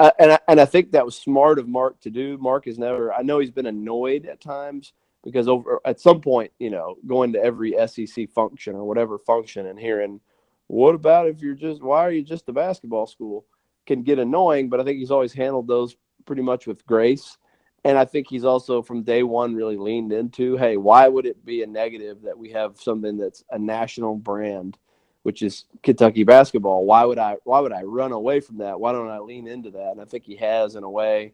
I, 0.00 0.12
and 0.18 0.32
I, 0.32 0.38
and 0.48 0.60
I 0.60 0.64
think 0.64 0.92
that 0.92 1.04
was 1.04 1.16
smart 1.16 1.58
of 1.58 1.68
Mark 1.68 2.00
to 2.00 2.10
do. 2.10 2.38
Mark 2.38 2.66
is 2.66 2.78
never. 2.78 3.12
I 3.12 3.22
know 3.22 3.38
he's 3.38 3.50
been 3.50 3.66
annoyed 3.66 4.26
at 4.26 4.40
times 4.40 4.92
because 5.24 5.48
over 5.48 5.80
at 5.84 6.00
some 6.00 6.20
point, 6.20 6.52
you 6.58 6.70
know, 6.70 6.96
going 7.06 7.32
to 7.34 7.42
every 7.42 7.74
SEC 7.86 8.30
function 8.30 8.74
or 8.74 8.84
whatever 8.84 9.18
function 9.18 9.66
and 9.66 9.78
hearing, 9.78 10.20
"What 10.68 10.94
about 10.94 11.28
if 11.28 11.40
you're 11.40 11.54
just? 11.54 11.82
Why 11.82 12.00
are 12.00 12.12
you 12.12 12.22
just 12.22 12.48
a 12.48 12.52
basketball 12.52 13.06
school?" 13.06 13.44
can 13.86 14.02
get 14.02 14.18
annoying, 14.18 14.68
but 14.68 14.80
I 14.80 14.84
think 14.84 14.98
he's 14.98 15.10
always 15.10 15.32
handled 15.32 15.66
those 15.66 15.96
pretty 16.26 16.42
much 16.42 16.66
with 16.66 16.86
grace. 16.86 17.36
And 17.84 17.98
I 17.98 18.04
think 18.04 18.28
he's 18.28 18.44
also 18.44 18.80
from 18.80 19.02
day 19.02 19.24
one 19.24 19.54
really 19.54 19.76
leaned 19.76 20.12
into, 20.12 20.56
hey, 20.56 20.76
why 20.76 21.08
would 21.08 21.26
it 21.26 21.44
be 21.44 21.62
a 21.62 21.66
negative 21.66 22.22
that 22.22 22.38
we 22.38 22.50
have 22.50 22.80
something 22.80 23.16
that's 23.16 23.42
a 23.50 23.58
national 23.58 24.14
brand, 24.16 24.78
which 25.24 25.42
is 25.42 25.64
Kentucky 25.82 26.22
basketball? 26.22 26.84
Why 26.84 27.04
would 27.04 27.18
I 27.18 27.36
why 27.42 27.58
would 27.58 27.72
I 27.72 27.82
run 27.82 28.12
away 28.12 28.38
from 28.38 28.58
that? 28.58 28.78
Why 28.78 28.92
don't 28.92 29.10
I 29.10 29.18
lean 29.18 29.48
into 29.48 29.72
that? 29.72 29.90
And 29.92 30.00
I 30.00 30.04
think 30.04 30.24
he 30.24 30.36
has 30.36 30.76
in 30.76 30.84
a 30.84 30.90
way, 30.90 31.32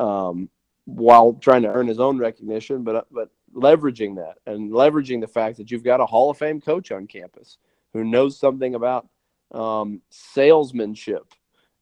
um, 0.00 0.48
while 0.86 1.34
trying 1.34 1.62
to 1.62 1.72
earn 1.72 1.86
his 1.86 2.00
own 2.00 2.18
recognition, 2.18 2.82
but 2.82 3.06
but 3.10 3.30
leveraging 3.54 4.16
that 4.16 4.38
and 4.46 4.70
leveraging 4.72 5.20
the 5.20 5.26
fact 5.26 5.56
that 5.56 5.70
you've 5.70 5.84
got 5.84 6.00
a 6.00 6.06
Hall 6.06 6.30
of 6.30 6.38
Fame 6.38 6.60
coach 6.60 6.90
on 6.90 7.06
campus 7.06 7.58
who 7.92 8.04
knows 8.04 8.38
something 8.38 8.74
about 8.74 9.08
um, 9.52 10.00
salesmanship. 10.10 11.32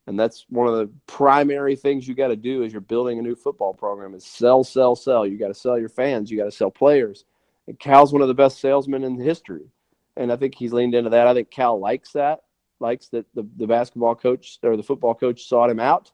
And 0.06 0.20
that's 0.20 0.44
one 0.50 0.68
of 0.68 0.74
the 0.74 0.90
primary 1.06 1.76
things 1.76 2.06
you 2.06 2.14
got 2.14 2.28
to 2.28 2.36
do 2.36 2.62
as 2.62 2.72
you're 2.72 2.82
building 2.82 3.18
a 3.18 3.22
new 3.22 3.34
football 3.34 3.72
program 3.72 4.14
is 4.14 4.24
sell 4.24 4.62
sell 4.62 4.94
sell. 4.94 5.26
You 5.26 5.38
got 5.38 5.48
to 5.48 5.54
sell 5.54 5.78
your 5.78 5.88
fans. 5.88 6.30
You 6.30 6.36
got 6.36 6.44
to 6.44 6.50
sell 6.50 6.70
players. 6.70 7.24
And 7.66 7.78
cal's 7.78 8.12
one 8.12 8.20
of 8.20 8.28
the 8.28 8.34
best 8.34 8.60
salesmen 8.60 9.04
in 9.04 9.18
history. 9.18 9.70
And 10.16 10.30
i 10.30 10.36
think 10.36 10.54
he's 10.54 10.72
leaned 10.72 10.94
into 10.94 11.10
that. 11.10 11.26
I 11.26 11.34
think 11.34 11.50
cal 11.50 11.80
likes 11.80 12.12
that 12.12 12.40
likes 12.80 13.08
that 13.08 13.26
the, 13.34 13.46
the 13.56 13.66
basketball 13.66 14.14
coach 14.14 14.58
or 14.62 14.76
the 14.76 14.82
football 14.82 15.14
coach 15.14 15.46
sought 15.48 15.70
him 15.70 15.80
out 15.80 16.12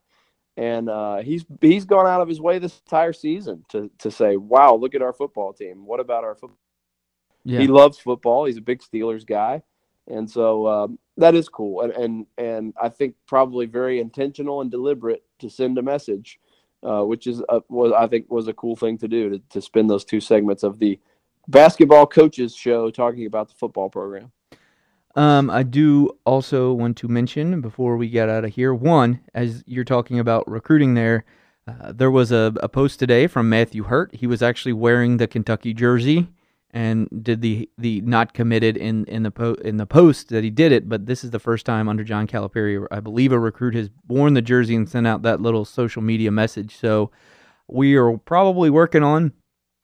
and 0.61 0.89
uh, 0.89 1.19
he's 1.19 1.45
he's 1.61 1.85
gone 1.85 2.07
out 2.07 2.21
of 2.21 2.29
his 2.29 2.41
way 2.41 2.59
this 2.59 2.81
entire 2.87 3.13
season 3.13 3.65
to 3.69 3.91
to 3.99 4.11
say 4.11 4.37
wow 4.37 4.75
look 4.75 4.95
at 4.95 5.03
our 5.03 5.13
football 5.13 5.53
team 5.53 5.87
what 5.87 6.01
about 6.01 6.25
our 6.25 6.35
football 6.35 6.59
yeah. 7.45 7.61
he 7.61 7.67
loves 7.67 7.99
football 7.99 8.45
he's 8.45 8.59
a 8.59 8.63
big 8.63 8.81
steelers 8.81 9.27
guy 9.27 9.63
and 10.11 10.29
so 10.29 10.67
um, 10.67 10.99
that 11.17 11.35
is 11.35 11.49
cool, 11.49 11.83
and, 11.83 11.93
and 11.93 12.27
and 12.37 12.75
I 12.81 12.89
think 12.89 13.15
probably 13.27 13.67
very 13.67 14.01
intentional 14.01 14.61
and 14.61 14.71
deliberate 14.71 15.23
to 15.39 15.49
send 15.49 15.79
a 15.79 15.83
message, 15.83 16.41
uh, 16.83 17.03
which 17.03 17.27
is 17.27 17.43
a, 17.49 17.61
was 17.69 17.93
I 17.93 18.07
think 18.09 18.31
was 18.31 18.49
a 18.49 18.55
cool 18.55 18.75
thing 18.75 18.99
to 18.99 19.09
do 19.09 19.31
to, 19.31 19.39
to 19.51 19.63
spend 19.63 19.89
those 19.89 20.05
two 20.05 20.21
segments 20.21 20.63
of 20.63 20.79
the 20.79 20.99
basketball 21.49 22.07
coaches 22.07 22.55
show 22.55 22.91
talking 22.91 23.27
about 23.27 23.49
the 23.49 23.55
football 23.55 23.89
program. 23.89 24.33
Um, 25.17 25.51
I 25.51 25.65
do 25.65 26.11
also 26.25 26.73
want 26.73 26.97
to 26.99 27.09
mention 27.09 27.61
before 27.61 27.97
we 27.97 28.09
get 28.09 28.29
out 28.29 28.45
of 28.45 28.55
here, 28.55 28.73
one, 28.73 29.21
as 29.35 29.65
you're 29.67 29.85
talking 29.85 30.19
about 30.19 30.49
recruiting 30.49 30.95
there, 30.95 31.25
uh, 31.67 31.93
there 31.93 32.11
was 32.11 32.31
a, 32.33 32.53
a 32.63 32.69
post 32.69 32.99
today 32.99 33.27
from 33.27 33.49
Matthew 33.49 33.85
Hurt. 33.85 34.15
He 34.15 34.27
was 34.27 34.43
actually 34.43 34.73
wearing 34.73 35.17
the 35.17 35.27
Kentucky 35.27 35.75
jersey 35.75 36.29
and 36.73 37.09
did 37.25 37.41
the 37.41 37.69
the 37.79 38.01
not 38.03 38.33
committed 38.33 38.77
in 38.77 39.05
in 39.07 39.25
the 39.25 39.31
po- 39.31 39.57
in 39.65 39.77
the 39.77 39.87
post 39.87 40.29
that 40.29 40.45
he 40.45 40.51
did 40.51 40.71
it. 40.71 40.89
But 40.89 41.07
this 41.07 41.25
is 41.25 41.31
the 41.31 41.41
first 41.41 41.67
time 41.67 41.89
under 41.89 42.05
John 42.05 42.27
Calipari, 42.27 42.87
I 42.91 43.01
believe, 43.01 43.33
a 43.33 43.39
recruit 43.39 43.75
has 43.75 43.91
worn 44.07 44.35
the 44.35 44.43
jersey 44.43 44.77
and 44.77 44.89
sent 44.89 45.07
out 45.07 45.23
that 45.23 45.41
little 45.41 45.65
social 45.65 46.03
media 46.03 46.31
message. 46.31 46.77
So 46.77 47.11
we 47.67 47.97
are 47.97 48.17
probably 48.17 48.71
working 48.71 49.03
on 49.03 49.33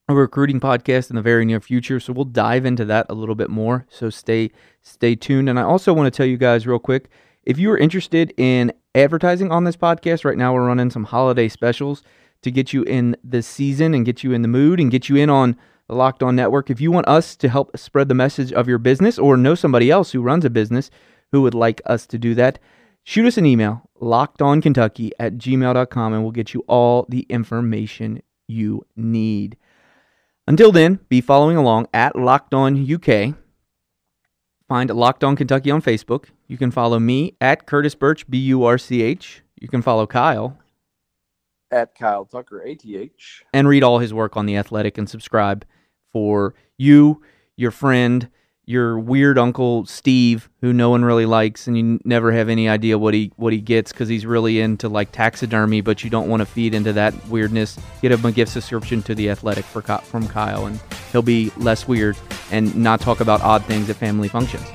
a 0.09 0.15
recruiting 0.15 0.61
podcast 0.61 1.11
in 1.11 1.17
the 1.17 1.23
very 1.23 1.45
near 1.45 1.61
future. 1.61 1.99
So 1.99 2.13
we'll 2.13 2.25
dive 2.25 2.65
into 2.65 2.85
that 2.85 3.07
a 3.09 3.15
little 3.15 3.35
bit 3.35 3.51
more. 3.51 3.87
So 3.91 4.11
stay 4.11 4.51
stay 4.83 5.15
tuned. 5.17 5.49
And 5.49 5.59
I 5.59 5.63
also 5.63 5.93
want 5.93 6.13
to 6.13 6.17
tell 6.17 6.27
you 6.27 6.37
guys 6.37 6.67
real 6.67 6.79
quick 6.79 7.09
if 7.43 7.59
you 7.59 7.71
are 7.71 7.79
interested 7.79 8.35
in 8.37 8.73
advertising 8.95 9.53
on 9.53 9.65
this 9.65 9.77
podcast, 9.77 10.25
right 10.25 10.37
now 10.37 10.53
we're 10.53 10.67
running 10.67 10.91
some 10.91 11.05
holiday 11.05 11.49
specials 11.49 12.03
to 12.43 12.51
get 12.51 12.73
you 12.73 12.83
in 12.83 13.17
the 13.25 13.43
season 13.43 13.95
and 13.95 14.05
get 14.05 14.23
you 14.23 14.33
in 14.33 14.43
the 14.43 14.49
mood 14.49 14.81
and 14.81 14.91
get 14.91 15.09
you 15.09 15.17
in 15.17 15.31
on 15.31 15.57
the 15.89 15.95
Locked 15.95 16.23
On 16.23 16.35
Network. 16.35 16.71
If 16.71 16.81
you 16.81 16.91
want 16.91 17.09
us 17.09 17.37
to 17.37 17.49
help 17.49 17.77
spread 17.79 18.09
the 18.09 18.15
message 18.15 18.53
of 18.53 18.69
your 18.69 18.79
business 18.79 19.19
or 19.19 19.37
know 19.37 19.55
somebody 19.55 19.91
else 19.91 20.11
who 20.11 20.23
runs 20.23 20.45
a 20.45 20.51
business 20.51 20.91
who 21.33 21.43
would 21.43 21.55
like 21.55 21.81
us 21.87 22.07
to 22.09 22.19
do 22.19 22.35
that, 22.35 22.59
shoot 23.05 23.27
us 23.27 23.39
an 23.39 23.47
email, 23.47 23.89
lockedonkentucky 24.01 25.13
at 25.19 25.35
gmail.com, 25.39 26.13
and 26.13 26.23
we'll 26.23 26.33
get 26.33 26.53
you 26.53 26.65
all 26.67 27.07
the 27.09 27.27
information 27.29 28.21
you 28.49 28.85
need. 28.97 29.57
Until 30.49 30.71
then, 30.71 31.01
be 31.09 31.21
following 31.21 31.57
along 31.57 31.89
at 31.93 32.17
Locked 32.17 32.55
On 32.55 32.93
UK. 32.93 33.35
Find 34.69 34.91
Locked 34.91 35.25
On 35.25 35.37
Kentucky 35.37 35.71
on 35.71 35.83
Facebook. 35.83 36.27
You 36.47 36.57
can 36.57 36.71
follow 36.71 36.99
me 36.99 37.37
at 37.41 37.67
Curtis 37.67 37.95
Burch, 37.95 38.29
B 38.29 38.39
U 38.39 38.65
R 38.65 38.79
C 38.79 39.03
H. 39.03 39.43
You 39.61 39.69
can 39.69 39.83
follow 39.83 40.07
Kyle 40.07 40.59
at 41.71 41.95
Kyle 41.95 42.25
Tucker, 42.25 42.61
ATH. 42.61 43.43
And 43.53 43.69
read 43.69 43.83
all 43.83 43.99
his 43.99 44.15
work 44.15 44.37
on 44.37 44.47
The 44.47 44.57
Athletic 44.57 44.99
and 44.99 45.09
subscribe 45.09 45.65
for 46.13 46.55
you, 46.79 47.23
your 47.57 47.71
friend, 47.71 48.29
your 48.67 48.99
weird 48.99 49.39
uncle 49.39 49.87
Steve, 49.87 50.51
who 50.61 50.73
no 50.73 50.91
one 50.91 51.05
really 51.05 51.25
likes, 51.25 51.69
and 51.69 51.79
you 51.79 52.01
never 52.05 52.33
have 52.33 52.49
any 52.49 52.69
idea 52.69 52.99
what 52.99 53.15
he 53.15 53.33
what 53.37 53.53
he 53.53 53.61
gets 53.61 53.93
because 53.93 54.09
he's 54.09 54.27
really 54.27 54.61
into 54.61 54.89
like 54.89 55.13
taxidermy, 55.13 55.81
but 55.81 56.03
you 56.03 56.11
don't 56.11 56.29
want 56.29 56.41
to 56.41 56.47
feed 56.47 56.75
into 56.75 56.93
that 56.93 57.15
weirdness. 57.29 57.79
Get 58.03 58.13
him 58.13 58.25
a 58.25 58.33
gift 58.33 58.53
subscription 58.53 59.03
to 59.05 59.15
the 59.15 59.31
Athletic 59.31 59.65
for 59.65 59.83
from 59.83 60.27
Kyle, 60.27 60.67
and 60.67 60.81
he'll 61.13 61.23
be 61.23 61.53
less 61.57 61.87
weird 61.87 62.17
and 62.51 62.75
not 62.75 63.01
talk 63.01 63.21
about 63.21 63.41
odd 63.41 63.65
things 63.65 63.89
at 63.89 63.97
family 63.97 64.29
functions. 64.29 64.67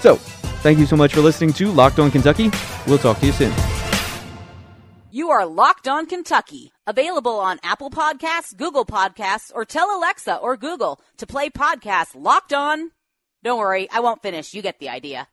So, 0.00 0.16
thank 0.62 0.78
you 0.78 0.86
so 0.86 0.96
much 0.96 1.14
for 1.14 1.20
listening 1.20 1.52
to 1.54 1.70
Locked 1.70 2.00
On 2.00 2.10
Kentucky. 2.10 2.50
We'll 2.86 2.98
talk 2.98 3.20
to 3.20 3.26
you 3.26 3.32
soon. 3.32 3.52
You 5.12 5.30
are 5.30 5.46
Locked 5.46 5.88
On 5.88 6.06
Kentucky, 6.06 6.72
available 6.86 7.38
on 7.38 7.58
Apple 7.62 7.90
Podcasts, 7.90 8.56
Google 8.56 8.84
Podcasts, 8.84 9.52
or 9.54 9.64
tell 9.64 9.96
Alexa 9.96 10.36
or 10.36 10.56
Google 10.56 11.00
to 11.18 11.26
play 11.26 11.48
podcast 11.48 12.10
Locked 12.14 12.52
On. 12.52 12.90
Don't 13.42 13.58
worry, 13.58 13.88
I 13.90 14.00
won't 14.00 14.22
finish. 14.22 14.52
You 14.54 14.62
get 14.62 14.78
the 14.78 14.88
idea. 14.90 15.28